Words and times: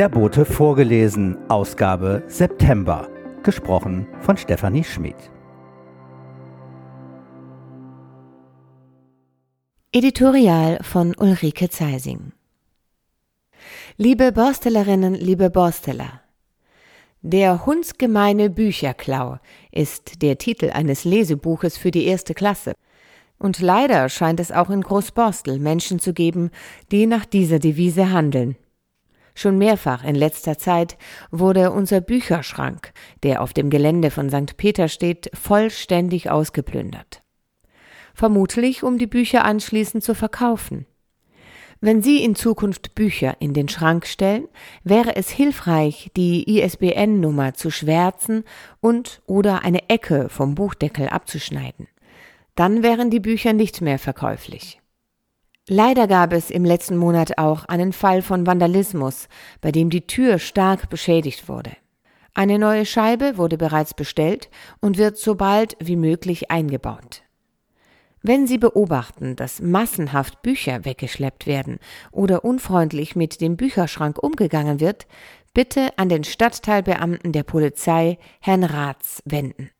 Der 0.00 0.08
Bote 0.08 0.46
vorgelesen, 0.46 1.36
Ausgabe 1.50 2.22
September. 2.26 3.06
Gesprochen 3.42 4.06
von 4.22 4.38
Stefanie 4.38 4.82
Schmid. 4.82 5.14
Editorial 9.92 10.78
von 10.80 11.14
Ulrike 11.18 11.68
Zeising. 11.68 12.32
Liebe 13.98 14.32
Borstellerinnen, 14.32 15.12
liebe 15.12 15.50
Borsteller. 15.50 16.22
Der 17.20 17.66
hundsgemeine 17.66 18.48
Bücherklau 18.48 19.36
ist 19.70 20.22
der 20.22 20.38
Titel 20.38 20.70
eines 20.70 21.04
Lesebuches 21.04 21.76
für 21.76 21.90
die 21.90 22.06
erste 22.06 22.32
Klasse. 22.32 22.72
Und 23.38 23.60
leider 23.60 24.08
scheint 24.08 24.40
es 24.40 24.50
auch 24.50 24.70
in 24.70 24.80
Großborstel 24.80 25.58
Menschen 25.58 25.98
zu 25.98 26.14
geben, 26.14 26.50
die 26.90 27.04
nach 27.04 27.26
dieser 27.26 27.58
Devise 27.58 28.10
handeln. 28.10 28.56
Schon 29.40 29.56
mehrfach 29.56 30.04
in 30.04 30.16
letzter 30.16 30.58
Zeit 30.58 30.98
wurde 31.30 31.70
unser 31.70 32.02
Bücherschrank, 32.02 32.92
der 33.22 33.40
auf 33.40 33.54
dem 33.54 33.70
Gelände 33.70 34.10
von 34.10 34.28
St. 34.28 34.58
Peter 34.58 34.86
steht, 34.86 35.30
vollständig 35.32 36.28
ausgeplündert. 36.28 37.22
Vermutlich, 38.12 38.82
um 38.82 38.98
die 38.98 39.06
Bücher 39.06 39.46
anschließend 39.46 40.04
zu 40.04 40.14
verkaufen. 40.14 40.84
Wenn 41.80 42.02
Sie 42.02 42.22
in 42.22 42.34
Zukunft 42.34 42.94
Bücher 42.94 43.34
in 43.40 43.54
den 43.54 43.70
Schrank 43.70 44.04
stellen, 44.04 44.46
wäre 44.84 45.16
es 45.16 45.30
hilfreich, 45.30 46.10
die 46.18 46.60
ISBN-Nummer 46.60 47.54
zu 47.54 47.70
schwärzen 47.70 48.44
und 48.82 49.22
oder 49.24 49.64
eine 49.64 49.88
Ecke 49.88 50.28
vom 50.28 50.54
Buchdeckel 50.54 51.08
abzuschneiden. 51.08 51.88
Dann 52.56 52.82
wären 52.82 53.08
die 53.08 53.20
Bücher 53.20 53.54
nicht 53.54 53.80
mehr 53.80 53.98
verkäuflich. 53.98 54.82
Leider 55.72 56.08
gab 56.08 56.32
es 56.32 56.50
im 56.50 56.64
letzten 56.64 56.96
Monat 56.96 57.38
auch 57.38 57.64
einen 57.66 57.92
Fall 57.92 58.22
von 58.22 58.44
Vandalismus, 58.44 59.28
bei 59.60 59.70
dem 59.70 59.88
die 59.88 60.04
Tür 60.04 60.40
stark 60.40 60.90
beschädigt 60.90 61.48
wurde. 61.48 61.70
Eine 62.34 62.58
neue 62.58 62.84
Scheibe 62.84 63.36
wurde 63.36 63.56
bereits 63.56 63.94
bestellt 63.94 64.50
und 64.80 64.98
wird 64.98 65.16
so 65.16 65.36
bald 65.36 65.76
wie 65.78 65.94
möglich 65.94 66.50
eingebaut. 66.50 67.22
Wenn 68.20 68.48
Sie 68.48 68.58
beobachten, 68.58 69.36
dass 69.36 69.62
massenhaft 69.62 70.42
Bücher 70.42 70.84
weggeschleppt 70.84 71.46
werden 71.46 71.78
oder 72.10 72.44
unfreundlich 72.44 73.14
mit 73.14 73.40
dem 73.40 73.56
Bücherschrank 73.56 74.20
umgegangen 74.20 74.80
wird, 74.80 75.06
bitte 75.54 75.96
an 75.96 76.08
den 76.08 76.24
Stadtteilbeamten 76.24 77.30
der 77.30 77.44
Polizei 77.44 78.18
Herrn 78.40 78.64
Ratz 78.64 79.22
wenden. 79.24 79.70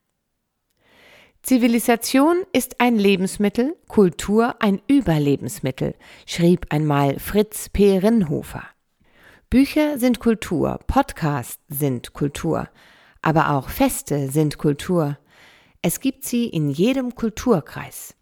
Zivilisation 1.42 2.44
ist 2.52 2.80
ein 2.80 2.96
Lebensmittel, 2.96 3.74
Kultur 3.88 4.56
ein 4.60 4.83
Überlebensmittel, 4.88 5.94
schrieb 6.27 6.66
einmal 6.69 7.19
Fritz 7.19 7.70
P. 7.70 7.97
Rinnhofer. 7.98 8.62
Bücher 9.48 9.98
sind 9.98 10.20
Kultur, 10.20 10.78
Podcasts 10.86 11.58
sind 11.69 12.12
Kultur, 12.12 12.69
aber 13.22 13.50
auch 13.52 13.70
Feste 13.70 14.30
sind 14.30 14.58
Kultur. 14.58 15.19
Es 15.80 16.00
gibt 16.00 16.24
sie 16.24 16.47
in 16.47 16.69
jedem 16.69 17.14
Kulturkreis. 17.14 18.14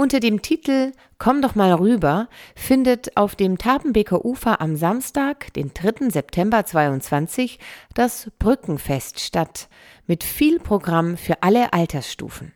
Unter 0.00 0.20
dem 0.20 0.42
Titel 0.42 0.92
Komm 1.18 1.42
doch 1.42 1.56
mal 1.56 1.72
rüber 1.72 2.28
findet 2.54 3.16
auf 3.16 3.34
dem 3.34 3.58
Tapenbeker 3.58 4.24
Ufer 4.24 4.60
am 4.60 4.76
Samstag, 4.76 5.52
den 5.54 5.74
3. 5.74 6.10
September 6.10 6.64
22, 6.64 7.58
das 7.94 8.30
Brückenfest 8.38 9.18
statt, 9.18 9.68
mit 10.06 10.22
viel 10.22 10.60
Programm 10.60 11.16
für 11.16 11.42
alle 11.42 11.72
Altersstufen. 11.72 12.52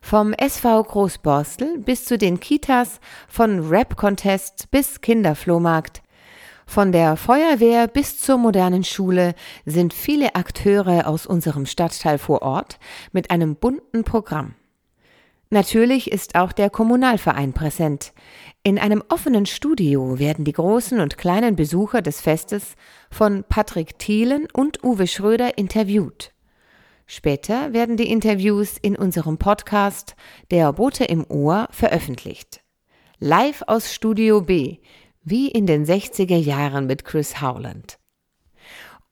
Vom 0.00 0.32
SV 0.32 0.82
Großborstel 0.84 1.76
bis 1.76 2.06
zu 2.06 2.16
den 2.16 2.40
Kitas, 2.40 3.00
von 3.28 3.68
Rap-Contest 3.68 4.70
bis 4.70 5.02
Kinderflohmarkt, 5.02 6.00
von 6.64 6.90
der 6.90 7.16
Feuerwehr 7.16 7.86
bis 7.86 8.18
zur 8.18 8.38
modernen 8.38 8.84
Schule 8.84 9.34
sind 9.66 9.92
viele 9.92 10.34
Akteure 10.36 11.06
aus 11.06 11.26
unserem 11.26 11.66
Stadtteil 11.66 12.16
vor 12.16 12.40
Ort 12.40 12.78
mit 13.12 13.30
einem 13.30 13.56
bunten 13.56 14.04
Programm. 14.04 14.54
Natürlich 15.52 16.12
ist 16.12 16.36
auch 16.36 16.52
der 16.52 16.70
Kommunalverein 16.70 17.52
präsent. 17.52 18.12
In 18.62 18.78
einem 18.78 19.02
offenen 19.08 19.46
Studio 19.46 20.20
werden 20.20 20.44
die 20.44 20.52
großen 20.52 21.00
und 21.00 21.18
kleinen 21.18 21.56
Besucher 21.56 22.02
des 22.02 22.20
Festes 22.20 22.76
von 23.10 23.42
Patrick 23.48 23.98
Thielen 23.98 24.46
und 24.52 24.84
Uwe 24.84 25.08
Schröder 25.08 25.58
interviewt. 25.58 26.32
Später 27.06 27.72
werden 27.72 27.96
die 27.96 28.08
Interviews 28.12 28.78
in 28.80 28.94
unserem 28.94 29.38
Podcast 29.38 30.14
Der 30.52 30.72
Bote 30.72 31.04
im 31.04 31.28
Ohr 31.28 31.66
veröffentlicht. 31.72 32.62
Live 33.18 33.64
aus 33.66 33.92
Studio 33.92 34.42
B, 34.42 34.78
wie 35.24 35.48
in 35.48 35.66
den 35.66 35.84
60er 35.84 36.38
Jahren 36.38 36.86
mit 36.86 37.04
Chris 37.04 37.40
Howland. 37.42 37.99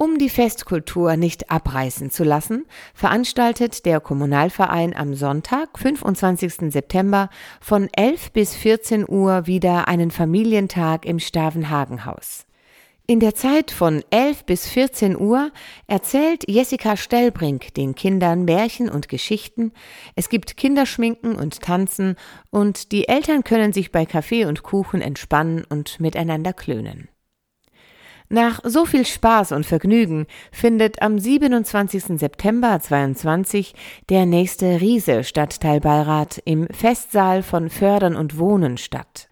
Um 0.00 0.16
die 0.16 0.28
Festkultur 0.28 1.16
nicht 1.16 1.50
abreißen 1.50 2.12
zu 2.12 2.22
lassen, 2.22 2.66
veranstaltet 2.94 3.84
der 3.84 3.98
Kommunalverein 3.98 4.94
am 4.94 5.14
Sonntag, 5.14 5.76
25. 5.76 6.70
September 6.70 7.30
von 7.60 7.88
11 7.92 8.30
bis 8.30 8.54
14 8.54 9.08
Uhr 9.08 9.48
wieder 9.48 9.88
einen 9.88 10.12
Familientag 10.12 11.04
im 11.04 11.18
Stavenhagenhaus. 11.18 12.46
In 13.08 13.18
der 13.18 13.34
Zeit 13.34 13.72
von 13.72 14.04
11 14.10 14.44
bis 14.44 14.68
14 14.68 15.18
Uhr 15.18 15.50
erzählt 15.88 16.44
Jessica 16.48 16.96
Stellbrink 16.96 17.74
den 17.74 17.96
Kindern 17.96 18.44
Märchen 18.44 18.88
und 18.88 19.08
Geschichten, 19.08 19.72
es 20.14 20.28
gibt 20.28 20.56
Kinderschminken 20.56 21.34
und 21.34 21.60
Tanzen 21.60 22.14
und 22.50 22.92
die 22.92 23.08
Eltern 23.08 23.42
können 23.42 23.72
sich 23.72 23.90
bei 23.90 24.06
Kaffee 24.06 24.44
und 24.44 24.62
Kuchen 24.62 25.00
entspannen 25.00 25.64
und 25.68 25.98
miteinander 25.98 26.52
klönen. 26.52 27.08
Nach 28.30 28.60
so 28.62 28.84
viel 28.84 29.06
Spaß 29.06 29.52
und 29.52 29.64
Vergnügen 29.64 30.26
findet 30.52 31.00
am 31.00 31.18
27. 31.18 32.18
September 32.18 32.78
22 32.78 33.74
der 34.10 34.26
nächste 34.26 34.82
Riese 34.82 35.24
Stadtteilbeirat 35.24 36.42
im 36.44 36.68
Festsaal 36.68 37.42
von 37.42 37.70
Fördern 37.70 38.16
und 38.16 38.36
Wohnen 38.36 38.76
statt. 38.76 39.28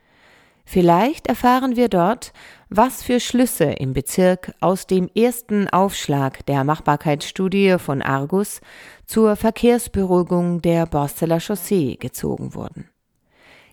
Vielleicht 0.64 1.26
erfahren 1.26 1.76
wir 1.76 1.88
dort, 1.88 2.32
was 2.70 3.02
für 3.02 3.20
Schlüsse 3.20 3.64
im 3.64 3.92
Bezirk 3.92 4.52
aus 4.60 4.86
dem 4.86 5.10
ersten 5.14 5.68
Aufschlag 5.68 6.44
der 6.46 6.64
Machbarkeitsstudie 6.64 7.76
von 7.78 8.00
Argus 8.00 8.62
zur 9.04 9.36
Verkehrsberuhigung 9.36 10.62
der 10.62 10.86
Borsteler 10.86 11.38
Chaussee 11.38 11.96
gezogen 11.96 12.54
wurden. 12.54 12.88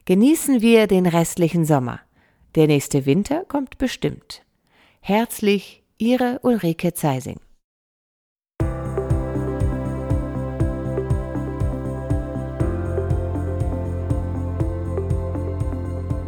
Genießen 0.05 0.61
wir 0.61 0.87
den 0.87 1.05
restlichen 1.05 1.63
Sommer. 1.63 2.01
Der 2.55 2.67
nächste 2.67 3.05
Winter 3.05 3.45
kommt 3.47 3.77
bestimmt. 3.77 4.43
Herzlich, 5.05 5.83
Ihre 5.97 6.39
Ulrike 6.43 6.93
Zeising. 6.93 7.35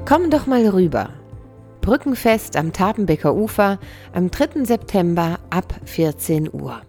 Komm 0.04 0.30
doch 0.30 0.46
mal 0.46 0.68
rüber. 0.68 1.14
Brückenfest 1.80 2.58
am 2.58 2.74
Tapenbecker 2.74 3.34
Ufer 3.34 3.80
am 4.12 4.30
3. 4.30 4.66
September 4.66 5.40
ab 5.50 5.74
14 5.86 6.54
Uhr. 6.54 6.82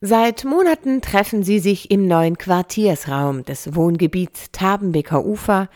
Seit 0.00 0.44
Monaten 0.44 1.02
treffen 1.02 1.42
sie 1.42 1.58
sich 1.58 1.90
im 1.90 2.06
neuen 2.06 2.38
Quartiersraum 2.38 3.44
des 3.44 3.74
Wohngebiets 3.74 4.50
Tabenbecker 4.50 5.26
Ufer, 5.26 5.68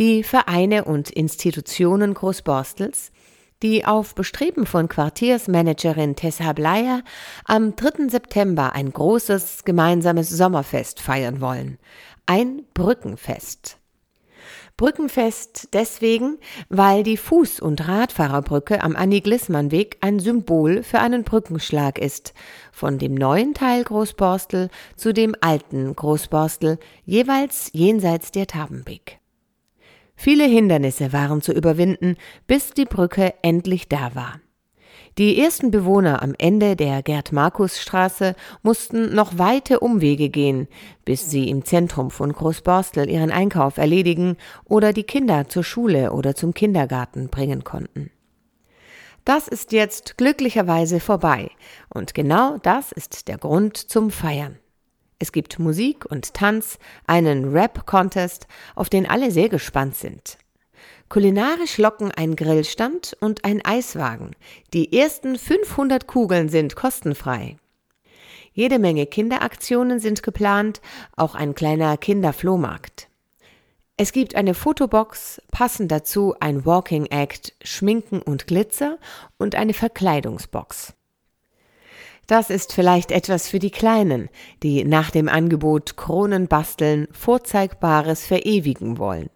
die 0.00 0.24
Vereine 0.24 0.84
und 0.84 1.10
Institutionen 1.10 2.14
Großborstels, 2.14 3.12
die 3.64 3.86
auf 3.86 4.14
Bestreben 4.14 4.66
von 4.66 4.88
Quartiersmanagerin 4.88 6.16
Tessa 6.16 6.52
Bleier 6.52 7.02
am 7.46 7.74
3. 7.74 8.10
September 8.10 8.74
ein 8.74 8.92
großes 8.92 9.64
gemeinsames 9.64 10.28
Sommerfest 10.28 11.00
feiern 11.00 11.40
wollen. 11.40 11.78
Ein 12.26 12.64
Brückenfest. 12.74 13.78
Brückenfest 14.76 15.68
deswegen, 15.72 16.36
weil 16.68 17.04
die 17.04 17.16
Fuß- 17.16 17.62
und 17.62 17.88
Radfahrerbrücke 17.88 18.82
am 18.82 18.96
Annie-Glissmann-Weg 18.96 19.96
ein 20.02 20.20
Symbol 20.20 20.82
für 20.82 20.98
einen 20.98 21.24
Brückenschlag 21.24 21.98
ist, 21.98 22.34
von 22.70 22.98
dem 22.98 23.14
neuen 23.14 23.54
Teil 23.54 23.82
Großborstel 23.84 24.68
zu 24.94 25.14
dem 25.14 25.34
alten 25.40 25.96
Großborstel, 25.96 26.78
jeweils 27.06 27.70
jenseits 27.72 28.30
der 28.30 28.46
Tabenbeek. 28.46 29.20
Viele 30.16 30.44
Hindernisse 30.44 31.12
waren 31.12 31.42
zu 31.42 31.52
überwinden, 31.52 32.16
bis 32.46 32.70
die 32.70 32.84
Brücke 32.84 33.34
endlich 33.42 33.88
da 33.88 34.14
war. 34.14 34.40
Die 35.16 35.40
ersten 35.40 35.70
Bewohner 35.70 36.22
am 36.22 36.34
Ende 36.38 36.74
der 36.74 37.00
Gerd-Markus-Straße 37.02 38.34
mussten 38.62 39.14
noch 39.14 39.38
weite 39.38 39.78
Umwege 39.78 40.28
gehen, 40.28 40.66
bis 41.04 41.30
sie 41.30 41.48
im 41.48 41.64
Zentrum 41.64 42.10
von 42.10 42.32
Großborstel 42.32 43.08
ihren 43.08 43.30
Einkauf 43.30 43.76
erledigen 43.78 44.36
oder 44.64 44.92
die 44.92 45.04
Kinder 45.04 45.48
zur 45.48 45.62
Schule 45.62 46.12
oder 46.12 46.34
zum 46.34 46.52
Kindergarten 46.52 47.28
bringen 47.28 47.62
konnten. 47.62 48.10
Das 49.24 49.46
ist 49.46 49.70
jetzt 49.70 50.18
glücklicherweise 50.18 50.98
vorbei 50.98 51.48
und 51.88 52.12
genau 52.14 52.58
das 52.58 52.90
ist 52.90 53.28
der 53.28 53.38
Grund 53.38 53.76
zum 53.76 54.10
Feiern. 54.10 54.58
Es 55.24 55.32
gibt 55.32 55.58
Musik 55.58 56.04
und 56.04 56.34
Tanz, 56.34 56.78
einen 57.06 57.50
Rap-Contest, 57.50 58.46
auf 58.74 58.90
den 58.90 59.08
alle 59.08 59.30
sehr 59.30 59.48
gespannt 59.48 59.96
sind. 59.96 60.36
Kulinarisch 61.08 61.78
locken 61.78 62.12
ein 62.12 62.36
Grillstand 62.36 63.16
und 63.20 63.42
ein 63.42 63.64
Eiswagen. 63.64 64.32
Die 64.74 64.92
ersten 64.92 65.38
500 65.38 66.06
Kugeln 66.06 66.50
sind 66.50 66.76
kostenfrei. 66.76 67.56
Jede 68.52 68.78
Menge 68.78 69.06
Kinderaktionen 69.06 69.98
sind 69.98 70.22
geplant, 70.22 70.82
auch 71.16 71.34
ein 71.34 71.54
kleiner 71.54 71.96
Kinderflohmarkt. 71.96 73.08
Es 73.96 74.12
gibt 74.12 74.34
eine 74.34 74.52
Fotobox, 74.52 75.40
passend 75.50 75.90
dazu 75.90 76.34
ein 76.38 76.66
Walking 76.66 77.06
Act, 77.06 77.54
Schminken 77.62 78.20
und 78.20 78.46
Glitzer 78.46 78.98
und 79.38 79.54
eine 79.54 79.72
Verkleidungsbox. 79.72 80.92
Das 82.26 82.50
ist 82.50 82.72
vielleicht 82.72 83.10
etwas 83.10 83.48
für 83.48 83.58
die 83.58 83.70
Kleinen, 83.70 84.28
die 84.62 84.84
nach 84.84 85.10
dem 85.10 85.28
Angebot 85.28 85.96
Kronen 85.96 86.48
basteln, 86.48 87.06
Vorzeigbares 87.12 88.26
verewigen 88.26 88.98
wollen. 88.98 89.30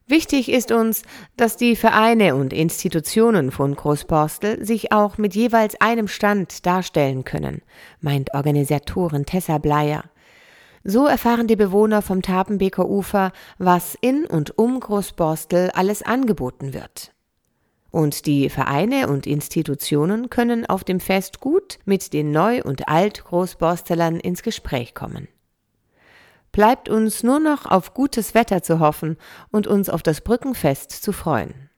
Wichtig 0.07 0.51
ist 0.51 0.71
uns, 0.71 1.03
dass 1.39 1.57
die 1.57 1.77
Vereine 1.77 2.35
und 2.35 2.53
Institutionen 2.53 3.51
von 3.51 3.75
Großborstel 3.75 4.63
sich 4.65 4.93
auch 4.93 5.17
mit 5.17 5.35
jeweils 5.35 5.81
einem 5.81 6.09
Stand 6.09 6.67
darstellen 6.67 7.25
können, 7.25 7.63
meint 8.01 8.35
Organisatorin 8.35 9.25
Tessa 9.25 9.57
Bleier. 9.57 10.05
So 10.87 11.07
erfahren 11.07 11.47
die 11.47 11.57
Bewohner 11.57 12.03
vom 12.03 12.21
Tapenbeker 12.21 12.87
Ufer, 12.87 13.33
was 13.57 13.97
in 14.03 14.27
und 14.27 14.59
um 14.59 14.79
Großborstel 14.79 15.71
alles 15.71 16.03
angeboten 16.03 16.75
wird. 16.75 17.15
Und 17.91 18.27
die 18.27 18.51
Vereine 18.51 19.09
und 19.09 19.27
Institutionen 19.27 20.29
können 20.29 20.67
auf 20.67 20.85
dem 20.85 21.01
Fest 21.01 21.41
gut 21.41 21.79
mit 21.87 22.13
den 22.13 22.33
Neu- 22.33 22.63
und 22.63 22.87
Alt-Großborstelern 22.87 24.21
ins 24.21 24.43
Gespräch 24.43 24.95
kommen. 24.95 25.29
Bleibt 26.53 26.91
uns 26.91 27.23
nur 27.23 27.41
noch 27.41 27.65
auf 27.65 27.95
gutes 27.95 28.35
Wetter 28.35 28.63
zu 28.63 28.79
hoffen 28.79 29.17
und 29.51 29.67
uns 29.67 29.89
auf 29.89 30.03
das 30.03 30.21
Brückenfest 30.21 30.91
zu 30.91 31.13
freuen. 31.13 31.71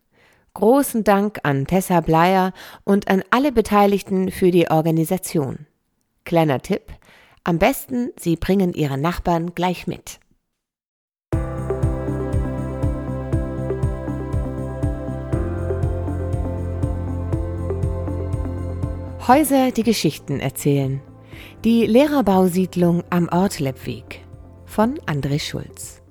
Großen 0.54 1.04
Dank 1.04 1.38
an 1.44 1.66
Tessa 1.66 2.00
Bleier 2.00 2.52
und 2.84 3.08
an 3.08 3.22
alle 3.30 3.52
Beteiligten 3.52 4.32
für 4.32 4.50
die 4.50 4.68
Organisation. 4.68 5.66
Kleiner 6.24 6.60
Tipp, 6.60 6.92
am 7.46 7.58
besten, 7.58 8.10
Sie 8.18 8.34
bringen 8.34 8.74
Ihre 8.74 8.98
Nachbarn 8.98 9.54
gleich 9.54 9.86
mit. 9.86 10.18
Häuser, 19.28 19.70
die 19.70 19.82
Geschichten 19.82 20.40
erzählen. 20.40 21.00
Die 21.64 21.86
Lehrerbausiedlung 21.86 23.04
am 23.10 23.28
Ortleppweg 23.28 24.24
von 24.64 24.98
André 25.06 25.40
Schulz. 25.40 26.02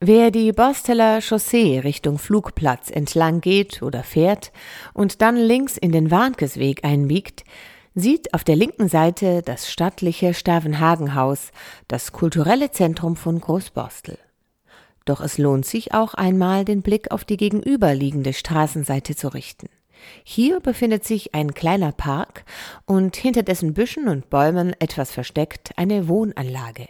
Wer 0.00 0.30
die 0.30 0.52
Borsteller 0.52 1.20
Chaussee 1.20 1.80
Richtung 1.80 2.18
Flugplatz 2.18 2.90
entlang 2.90 3.40
geht 3.40 3.82
oder 3.82 4.04
fährt 4.04 4.52
und 4.94 5.22
dann 5.22 5.36
links 5.36 5.76
in 5.76 5.90
den 5.90 6.12
Warnkesweg 6.12 6.84
einbiegt, 6.84 7.44
sieht 8.00 8.34
auf 8.34 8.44
der 8.44 8.56
linken 8.56 8.88
Seite 8.88 9.42
das 9.42 9.70
stattliche 9.70 10.34
Stavenhagenhaus, 10.34 11.50
das 11.86 12.12
kulturelle 12.12 12.70
Zentrum 12.70 13.16
von 13.16 13.40
Großborstel. 13.40 14.18
Doch 15.04 15.20
es 15.20 15.38
lohnt 15.38 15.64
sich 15.64 15.94
auch 15.94 16.14
einmal, 16.14 16.64
den 16.64 16.82
Blick 16.82 17.10
auf 17.10 17.24
die 17.24 17.38
gegenüberliegende 17.38 18.32
Straßenseite 18.32 19.16
zu 19.16 19.28
richten. 19.28 19.68
Hier 20.22 20.60
befindet 20.60 21.04
sich 21.04 21.34
ein 21.34 21.54
kleiner 21.54 21.92
Park 21.92 22.44
und 22.84 23.16
hinter 23.16 23.42
dessen 23.42 23.74
Büschen 23.74 24.08
und 24.08 24.30
Bäumen 24.30 24.74
etwas 24.78 25.10
versteckt 25.10 25.72
eine 25.76 26.08
Wohnanlage. 26.08 26.88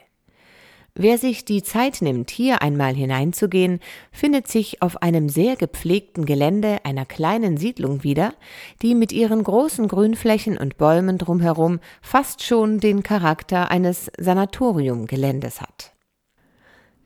Wer 1.00 1.16
sich 1.16 1.44
die 1.44 1.62
Zeit 1.62 2.02
nimmt, 2.02 2.28
hier 2.28 2.60
einmal 2.60 2.92
hineinzugehen, 2.92 3.78
findet 4.10 4.48
sich 4.48 4.82
auf 4.82 5.00
einem 5.00 5.28
sehr 5.28 5.54
gepflegten 5.54 6.26
Gelände 6.26 6.78
einer 6.82 7.06
kleinen 7.06 7.56
Siedlung 7.56 8.02
wieder, 8.02 8.34
die 8.82 8.96
mit 8.96 9.12
ihren 9.12 9.44
großen 9.44 9.86
Grünflächen 9.86 10.58
und 10.58 10.76
Bäumen 10.76 11.16
drumherum 11.16 11.78
fast 12.02 12.42
schon 12.42 12.80
den 12.80 13.04
Charakter 13.04 13.70
eines 13.70 14.10
Sanatoriumgeländes 14.18 15.60
hat. 15.60 15.92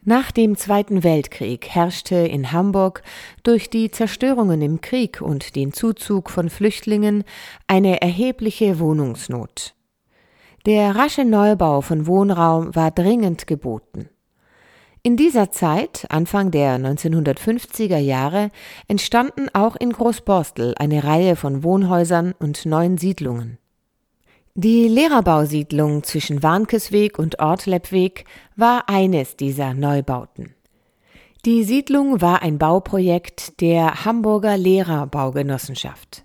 Nach 0.04 0.30
dem 0.30 0.56
Zweiten 0.56 1.04
Weltkrieg 1.04 1.68
herrschte 1.68 2.16
in 2.16 2.50
Hamburg 2.50 3.02
durch 3.42 3.68
die 3.68 3.90
Zerstörungen 3.90 4.62
im 4.62 4.80
Krieg 4.80 5.20
und 5.20 5.54
den 5.54 5.74
Zuzug 5.74 6.30
von 6.30 6.48
Flüchtlingen 6.48 7.24
eine 7.66 8.00
erhebliche 8.00 8.78
Wohnungsnot. 8.78 9.74
Der 10.64 10.94
rasche 10.94 11.24
Neubau 11.24 11.80
von 11.80 12.06
Wohnraum 12.06 12.72
war 12.76 12.92
dringend 12.92 13.48
geboten. 13.48 14.08
In 15.02 15.16
dieser 15.16 15.50
Zeit, 15.50 16.06
Anfang 16.08 16.52
der 16.52 16.78
1950er 16.78 17.98
Jahre, 17.98 18.52
entstanden 18.86 19.48
auch 19.52 19.74
in 19.74 19.90
Großborstel 19.90 20.74
eine 20.78 21.02
Reihe 21.02 21.34
von 21.34 21.64
Wohnhäusern 21.64 22.32
und 22.38 22.64
neuen 22.64 22.96
Siedlungen. 22.96 23.58
Die 24.54 24.86
Lehrerbausiedlung 24.86 26.04
zwischen 26.04 26.44
Warnkesweg 26.44 27.18
und 27.18 27.40
Ortleppweg 27.40 28.24
war 28.54 28.88
eines 28.88 29.34
dieser 29.34 29.74
Neubauten. 29.74 30.54
Die 31.44 31.64
Siedlung 31.64 32.20
war 32.20 32.42
ein 32.42 32.58
Bauprojekt 32.58 33.60
der 33.60 34.04
Hamburger 34.04 34.56
Lehrerbaugenossenschaft. 34.56 36.24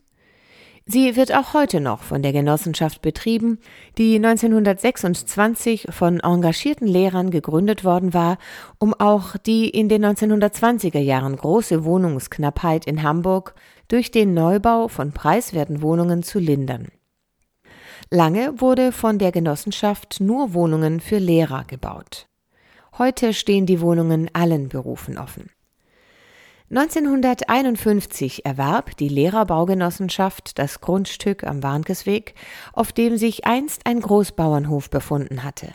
Sie 0.90 1.18
wird 1.18 1.36
auch 1.36 1.54
heute 1.54 1.82
noch 1.82 2.02
von 2.02 2.22
der 2.22 2.32
Genossenschaft 2.32 3.02
betrieben, 3.02 3.60
die 3.98 4.16
1926 4.16 5.88
von 5.90 6.22
engagierten 6.22 6.88
Lehrern 6.88 7.30
gegründet 7.30 7.84
worden 7.84 8.14
war, 8.14 8.38
um 8.80 8.94
auch 8.94 9.36
die 9.36 9.70
in 9.70 9.90
den 9.90 10.06
1920er 10.06 11.00
Jahren 11.00 11.36
große 11.36 11.84
Wohnungsknappheit 11.84 12.88
in 12.88 13.04
Hamburg 13.04 13.54
durch 13.90 14.12
den 14.12 14.34
Neubau 14.34 14.88
von 14.88 15.12
preiswerten 15.12 15.82
Wohnungen 15.82 16.24
zu 16.24 16.40
lindern. 16.40 16.88
Lange 18.10 18.62
wurde 18.62 18.94
von 18.94 19.20
der 19.20 19.34
Genossenschaft 19.34 20.22
nur 20.22 20.54
Wohnungen 20.54 21.02
für 21.02 21.18
Lehrer 21.18 21.66
gebaut. 21.66 22.28
Heute 22.98 23.34
stehen 23.34 23.66
die 23.66 23.82
Wohnungen 23.82 24.30
allen 24.32 24.70
Berufen 24.70 25.18
offen. 25.18 25.50
1951 26.70 28.46
erwarb 28.46 28.98
die 28.98 29.08
Lehrerbaugenossenschaft 29.08 30.60
das 30.60 30.82
Grundstück 30.82 31.46
am 31.46 31.64
Warnkesweg, 31.64 32.36
auf 32.74 32.92
dem 32.92 33.16
sich 33.16 33.46
einst 33.46 33.86
ein 33.86 34.02
Großbauernhof 34.02 34.90
befunden 34.90 35.46
hatte. 35.46 35.74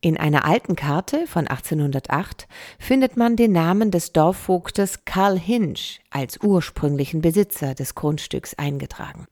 In 0.00 0.16
einer 0.16 0.44
alten 0.44 0.76
Karte 0.76 1.26
von 1.26 1.48
1808 1.48 2.46
findet 2.78 3.16
man 3.16 3.34
den 3.34 3.50
Namen 3.50 3.90
des 3.90 4.12
Dorfvogtes 4.12 5.04
Karl 5.04 5.36
Hinsch 5.36 5.98
als 6.10 6.38
ursprünglichen 6.40 7.20
Besitzer 7.20 7.74
des 7.74 7.96
Grundstücks 7.96 8.54
eingetragen. 8.54 9.26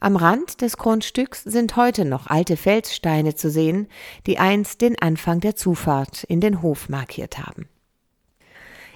Am 0.00 0.16
Rand 0.16 0.62
des 0.62 0.78
Grundstücks 0.78 1.44
sind 1.44 1.76
heute 1.76 2.04
noch 2.04 2.26
alte 2.26 2.56
Felssteine 2.56 3.36
zu 3.36 3.48
sehen, 3.48 3.86
die 4.26 4.40
einst 4.40 4.80
den 4.80 5.00
Anfang 5.00 5.38
der 5.38 5.54
Zufahrt 5.54 6.24
in 6.24 6.40
den 6.40 6.60
Hof 6.60 6.88
markiert 6.88 7.38
haben. 7.38 7.68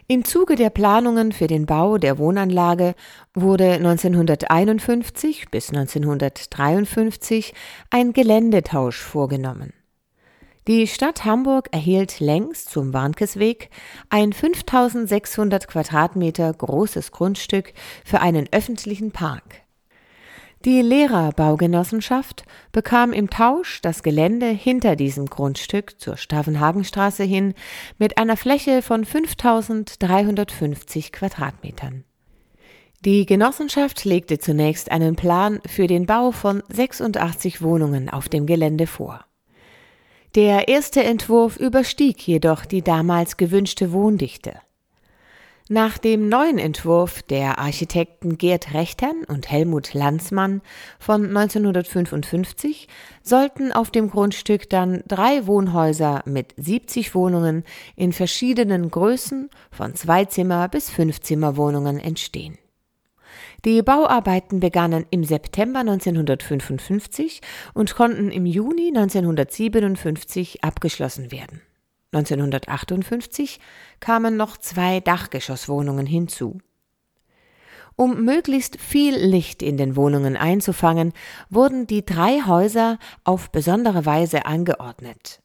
Im 0.07 0.27
Zuge 0.27 0.55
der 0.55 0.69
Planungen 0.69 1.33
für 1.33 1.47
den 1.47 1.65
Bau 1.65 1.97
der 1.97 2.19
Wohnanlage 2.19 2.95
wurde 3.33 3.73
1951 3.73 5.51
bis 5.51 5.71
1953 5.71 7.55
ein 7.89 8.13
Geländetausch 8.13 9.01
vorgenommen. 9.01 9.73
Die 10.69 10.87
Stadt 10.87 11.25
Hamburg 11.25 11.69
erhielt 11.73 12.21
längs 12.21 12.67
zum 12.67 12.93
Warnkesweg 12.93 13.71
ein 14.11 14.35
5600 14.35 15.69
Quadratmeter 15.69 16.53
großes 16.53 17.11
Grundstück 17.11 17.73
für 18.05 18.21
einen 18.21 18.47
öffentlichen 18.53 19.11
Park. 19.11 19.64
Die 20.65 20.81
Lehrerbaugenossenschaft 20.81 22.45
bekam 22.73 23.13
im 23.13 23.29
Tausch 23.29 23.83
das 23.83 24.03
Gelände 24.03 24.47
hinter 24.47 24.97
diesem 24.97 25.27
Grundstück 25.27 26.01
zur 26.01 26.17
Stavenhagenstraße 26.17 27.23
hin 27.23 27.53
mit 27.99 28.17
einer 28.17 28.39
Fläche 28.39 28.81
von 28.81 29.05
5350 29.05 31.13
Quadratmetern. 31.13 32.05
Die 33.05 33.27
Genossenschaft 33.27 34.07
legte 34.07 34.39
zunächst 34.39 34.91
einen 34.91 35.17
Plan 35.17 35.61
für 35.67 35.87
den 35.87 36.07
Bau 36.07 36.31
von 36.31 36.63
86 36.71 37.61
Wohnungen 37.61 38.09
auf 38.09 38.31
dem 38.31 38.47
Gelände 38.47 38.87
vor. 38.87 39.27
Der 40.35 40.69
erste 40.69 41.05
Entwurf 41.05 41.59
überstieg 41.59 42.27
jedoch 42.27 42.65
die 42.65 42.81
damals 42.81 43.37
gewünschte 43.37 43.93
Wohndichte. 43.93 44.55
Nach 45.71 45.97
dem 45.97 46.29
neuen 46.29 46.59
Entwurf 46.59 47.23
der 47.23 47.59
Architekten 47.59 48.37
Gerd 48.37 48.75
Rechtern 48.75 49.25
und 49.27 49.51
Helmut 49.51 49.95
Landsmann 49.95 50.61
von 50.99 51.35
1955 51.35 52.87
sollten 53.23 53.73
auf 53.73 53.91
dem 53.91 54.11
Grundstück 54.11 54.69
dann 54.69 55.03
drei 55.09 55.47
Wohnhäuser 55.47 56.23
mit 56.27 56.53
70 56.59 57.15
Wohnungen 57.15 57.65
in 57.97 58.13
verschiedenen 58.13 58.91
Größen 58.91 59.49
von 59.71 59.95
Zweizimmer 59.95 60.69
bis 60.69 60.91
Fünfzimmerwohnungen 60.91 61.99
entstehen. 61.99 62.59
Die 63.65 63.81
Bauarbeiten 63.81 64.61
begannen 64.61 65.07
im 65.09 65.25
September 65.25 65.79
1955 65.79 67.41
und 67.73 67.95
konnten 67.95 68.31
im 68.31 68.45
Juni 68.45 68.89
1957 68.89 70.63
abgeschlossen 70.63 71.33
werden. 71.33 71.63
1958 72.15 73.61
kamen 74.01 74.37
noch 74.37 74.57
zwei 74.57 75.01
Dachgeschosswohnungen 75.01 76.07
hinzu. 76.07 76.59
Um 77.97 78.25
möglichst 78.25 78.81
viel 78.81 79.17
Licht 79.17 79.63
in 79.63 79.77
den 79.77 79.95
Wohnungen 79.97 80.37
einzufangen, 80.37 81.13
wurden 81.49 81.87
die 81.87 82.05
drei 82.05 82.43
Häuser 82.47 82.99
auf 83.23 83.51
besondere 83.51 84.05
Weise 84.05 84.47
angeordnet. 84.47 85.41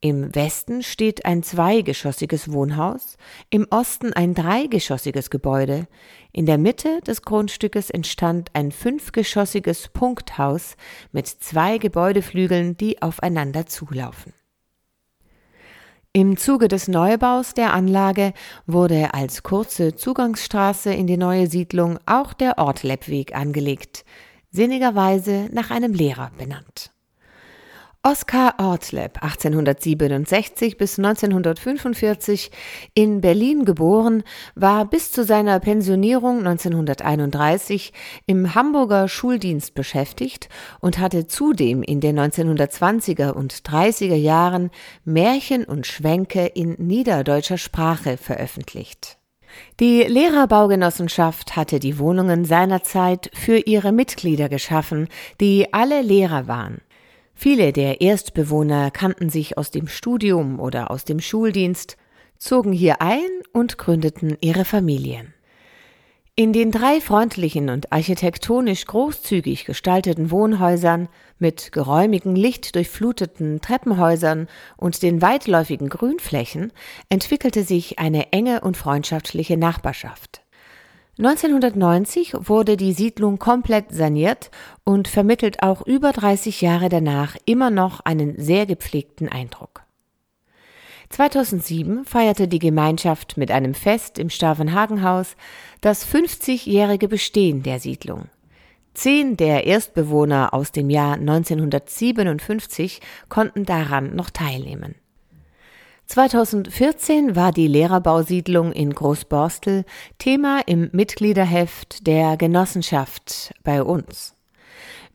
Im 0.00 0.32
Westen 0.32 0.84
steht 0.84 1.24
ein 1.24 1.42
zweigeschossiges 1.42 2.52
Wohnhaus, 2.52 3.16
im 3.50 3.66
Osten 3.70 4.12
ein 4.12 4.32
dreigeschossiges 4.32 5.28
Gebäude, 5.28 5.88
in 6.30 6.46
der 6.46 6.56
Mitte 6.56 7.00
des 7.00 7.22
Grundstückes 7.22 7.90
entstand 7.90 8.50
ein 8.52 8.70
fünfgeschossiges 8.70 9.88
Punkthaus 9.88 10.76
mit 11.10 11.26
zwei 11.26 11.78
Gebäudeflügeln, 11.78 12.76
die 12.76 13.02
aufeinander 13.02 13.66
zulaufen. 13.66 14.32
Im 16.14 16.38
Zuge 16.38 16.68
des 16.68 16.88
Neubaus 16.88 17.52
der 17.52 17.74
Anlage 17.74 18.32
wurde 18.66 19.12
als 19.12 19.42
kurze 19.42 19.94
Zugangsstraße 19.94 20.92
in 20.92 21.06
die 21.06 21.18
neue 21.18 21.46
Siedlung 21.46 21.98
auch 22.06 22.32
der 22.32 22.58
Ortleppweg 22.58 23.36
angelegt, 23.36 24.04
sinnigerweise 24.50 25.48
nach 25.52 25.70
einem 25.70 25.92
Lehrer 25.92 26.30
benannt. 26.38 26.92
Oskar 28.04 28.54
Ortleb, 28.58 29.24
1867 29.24 30.78
bis 30.78 30.98
1945 30.98 32.52
in 32.94 33.20
Berlin 33.20 33.64
geboren, 33.64 34.22
war 34.54 34.84
bis 34.88 35.10
zu 35.10 35.24
seiner 35.24 35.58
Pensionierung 35.58 36.38
1931 36.38 37.92
im 38.26 38.54
Hamburger 38.54 39.08
Schuldienst 39.08 39.74
beschäftigt 39.74 40.48
und 40.78 41.00
hatte 41.00 41.26
zudem 41.26 41.82
in 41.82 42.00
den 42.00 42.20
1920er 42.20 43.32
und 43.32 43.52
30er 43.52 44.14
Jahren 44.14 44.70
Märchen 45.04 45.64
und 45.64 45.84
Schwänke 45.84 46.46
in 46.46 46.76
niederdeutscher 46.78 47.58
Sprache 47.58 48.16
veröffentlicht. 48.16 49.18
Die 49.80 50.02
Lehrerbaugenossenschaft 50.02 51.56
hatte 51.56 51.80
die 51.80 51.98
Wohnungen 51.98 52.44
seinerzeit 52.44 53.28
für 53.34 53.56
ihre 53.56 53.90
Mitglieder 53.90 54.48
geschaffen, 54.48 55.08
die 55.40 55.72
alle 55.72 56.02
Lehrer 56.02 56.46
waren. 56.46 56.80
Viele 57.40 57.72
der 57.72 58.00
Erstbewohner 58.00 58.90
kannten 58.90 59.30
sich 59.30 59.56
aus 59.56 59.70
dem 59.70 59.86
Studium 59.86 60.58
oder 60.58 60.90
aus 60.90 61.04
dem 61.04 61.20
Schuldienst, 61.20 61.96
zogen 62.36 62.72
hier 62.72 63.00
ein 63.00 63.28
und 63.52 63.78
gründeten 63.78 64.36
ihre 64.40 64.64
Familien. 64.64 65.32
In 66.34 66.52
den 66.52 66.72
drei 66.72 67.00
freundlichen 67.00 67.70
und 67.70 67.92
architektonisch 67.92 68.86
großzügig 68.86 69.66
gestalteten 69.66 70.32
Wohnhäusern 70.32 71.08
mit 71.38 71.70
geräumigen, 71.70 72.34
lichtdurchfluteten 72.34 73.60
Treppenhäusern 73.60 74.48
und 74.76 75.04
den 75.04 75.22
weitläufigen 75.22 75.90
Grünflächen 75.90 76.72
entwickelte 77.08 77.62
sich 77.62 78.00
eine 78.00 78.32
enge 78.32 78.62
und 78.62 78.76
freundschaftliche 78.76 79.56
Nachbarschaft. 79.56 80.42
1990 81.18 82.34
wurde 82.38 82.76
die 82.76 82.92
Siedlung 82.92 83.40
komplett 83.40 83.90
saniert 83.90 84.52
und 84.84 85.08
vermittelt 85.08 85.64
auch 85.64 85.84
über 85.84 86.12
30 86.12 86.60
Jahre 86.60 86.88
danach 86.88 87.36
immer 87.44 87.70
noch 87.70 87.98
einen 88.00 88.40
sehr 88.40 88.66
gepflegten 88.66 89.28
Eindruck. 89.28 89.82
2007 91.10 92.04
feierte 92.04 92.46
die 92.46 92.60
Gemeinschaft 92.60 93.36
mit 93.36 93.50
einem 93.50 93.74
Fest 93.74 94.20
im 94.20 94.30
Stavenhagenhaus 94.30 95.34
das 95.80 96.06
50-jährige 96.06 97.08
Bestehen 97.08 97.64
der 97.64 97.80
Siedlung. 97.80 98.26
Zehn 98.94 99.36
der 99.36 99.66
Erstbewohner 99.66 100.54
aus 100.54 100.70
dem 100.70 100.88
Jahr 100.88 101.14
1957 101.14 103.00
konnten 103.28 103.64
daran 103.64 104.14
noch 104.14 104.30
teilnehmen. 104.30 104.94
2014 106.08 107.36
war 107.36 107.52
die 107.52 107.68
Lehrerbausiedlung 107.68 108.72
in 108.72 108.94
Großborstel 108.94 109.84
Thema 110.16 110.62
im 110.64 110.88
Mitgliederheft 110.92 112.06
der 112.06 112.38
Genossenschaft 112.38 113.52
bei 113.62 113.82
uns. 113.82 114.34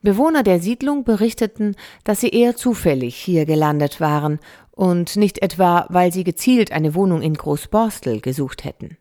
Bewohner 0.02 0.44
der 0.44 0.60
Siedlung 0.60 1.02
berichteten, 1.02 1.74
dass 2.04 2.20
sie 2.20 2.28
eher 2.28 2.54
zufällig 2.54 3.16
hier 3.16 3.44
gelandet 3.44 4.00
waren 4.00 4.38
und 4.70 5.16
nicht 5.16 5.42
etwa, 5.42 5.86
weil 5.88 6.12
sie 6.12 6.22
gezielt 6.22 6.70
eine 6.70 6.94
Wohnung 6.94 7.22
in 7.22 7.34
Großborstel 7.34 8.20
gesucht 8.20 8.62
hätten. 8.62 8.96